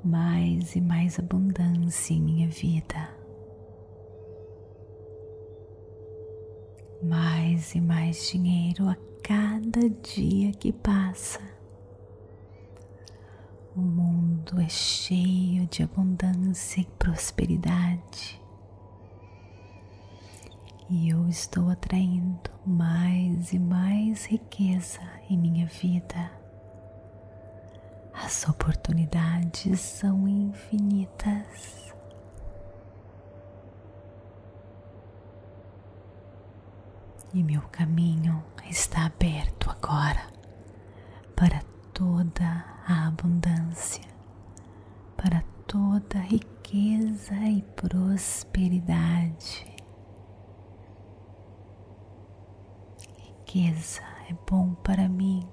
mais 0.04 0.76
e 0.76 0.80
mais 0.80 1.18
abundância 1.18 2.14
em 2.14 2.20
minha 2.20 2.48
vida. 2.48 3.08
Mais 7.02 7.74
e 7.74 7.80
mais 7.80 8.30
dinheiro 8.30 8.88
a 8.88 8.96
cada 9.22 9.90
dia 9.90 10.52
que 10.52 10.72
passa. 10.72 11.51
O 13.74 13.80
mundo 13.80 14.60
é 14.60 14.68
cheio 14.68 15.66
de 15.66 15.82
abundância 15.82 16.80
e 16.80 16.84
prosperidade 16.98 18.42
e 20.94 21.08
eu 21.08 21.26
estou 21.26 21.70
atraindo 21.70 22.50
mais 22.66 23.50
e 23.54 23.58
mais 23.58 24.26
riqueza 24.26 25.00
em 25.30 25.38
minha 25.38 25.66
vida. 25.66 26.30
As 28.12 28.46
oportunidades 28.46 29.80
são 29.80 30.28
infinitas. 30.28 31.94
E 37.32 37.42
meu 37.42 37.62
caminho 37.72 38.44
está 38.68 39.06
aberto 39.06 39.70
agora 39.70 40.26
para 41.34 41.62
toda 42.02 42.64
a 42.84 43.06
abundância, 43.06 44.02
para 45.16 45.40
toda 45.68 46.18
a 46.18 46.22
riqueza 46.22 47.32
e 47.34 47.62
prosperidade. 47.76 49.70
riqueza 53.46 54.02
é 54.28 54.34
bom 54.50 54.74
para 54.82 55.08
mim 55.08 55.48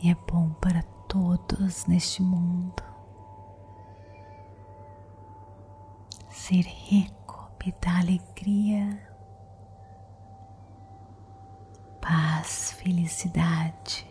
e 0.00 0.10
é 0.10 0.14
bom 0.26 0.54
para 0.54 0.82
todos 1.06 1.84
neste 1.84 2.22
mundo. 2.22 2.82
Ser 6.30 6.62
rico 6.62 7.50
me 7.62 7.74
dá 7.78 7.98
alegria, 7.98 9.06
paz, 12.00 12.72
felicidade. 12.72 14.09